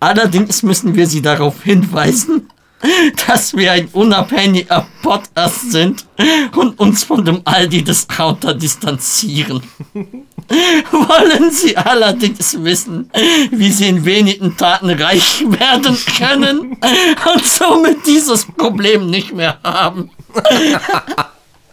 [0.00, 2.48] Allerdings müssen wir Sie darauf hinweisen,
[3.26, 6.06] dass wir ein unabhängiger Podcast sind
[6.54, 9.62] und uns von dem Aldi-Discounter distanzieren.
[10.90, 13.10] Wollen Sie allerdings wissen,
[13.50, 16.78] wie Sie in wenigen Taten reich werden können
[17.34, 20.10] und somit dieses Problem nicht mehr haben?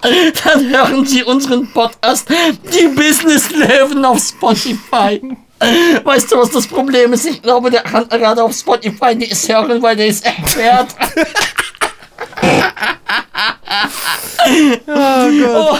[0.01, 5.21] Dann hören Sie unseren Podcast Die Business Löwen auf Spotify.
[6.03, 7.25] Weißt du, was das Problem ist?
[7.25, 10.87] Ich glaube, der kann gerade auf Spotify nicht hören, weil der ist erklärt.
[14.87, 15.77] oh,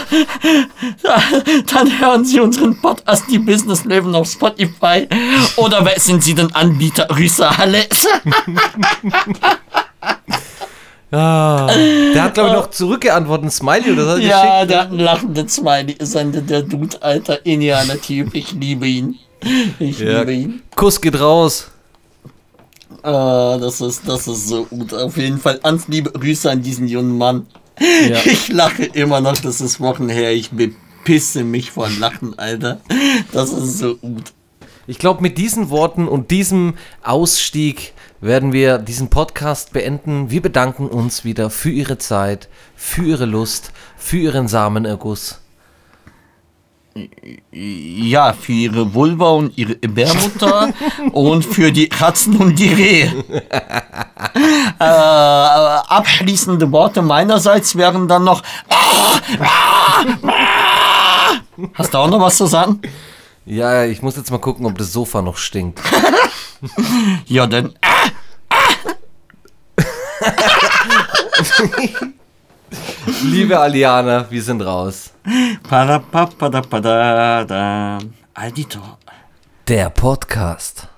[1.72, 5.06] dann hören Sie unseren Podcast Die Business Löwen auf Spotify.
[5.56, 7.06] Oder wer sind Sie denn Anbieter?
[7.06, 8.08] Grüße alles.
[11.12, 11.68] Ah,
[12.12, 14.20] der hat, glaube ich, noch zurückgeantwortet, ein Smiley oder so.
[14.20, 15.92] Ja, der hat einen lachenden Smiley.
[15.92, 18.34] Ist ein, der Dude, alter Indianer-Typ.
[18.34, 19.16] Ich liebe ihn.
[19.78, 20.20] Ich Ja.
[20.20, 20.62] liebe ihn.
[20.74, 21.68] Kuss geht raus.
[23.02, 24.92] Ah, das ist, das ist so gut.
[24.92, 27.46] Auf jeden Fall ganz liebe Grüße an diesen jungen Mann.
[28.08, 28.18] Ja.
[28.24, 30.32] Ich lache immer noch, das ist Wochen her.
[30.32, 32.80] Ich bepisse mich vor Lachen, Alter.
[33.32, 34.32] Das ist so gut.
[34.88, 40.30] Ich glaube, mit diesen Worten und diesem Ausstieg werden wir diesen Podcast beenden.
[40.30, 45.40] Wir bedanken uns wieder für Ihre Zeit, für Ihre Lust, für Ihren Samenerguss.
[47.52, 50.72] Ja, für ihre Vulva und ihre Gebärmutter
[51.12, 53.24] und für die Katzen und die Rehe.
[54.78, 58.42] äh, abschließende Worte meinerseits wären dann noch.
[61.74, 62.80] Hast du auch noch was zu sagen?
[63.44, 65.80] Ja, ich muss jetzt mal gucken, ob das Sofa noch stinkt.
[67.26, 67.74] Ja, dann.
[73.22, 75.12] Liebe Aliana, wir sind raus.
[79.68, 80.88] Der Podcast.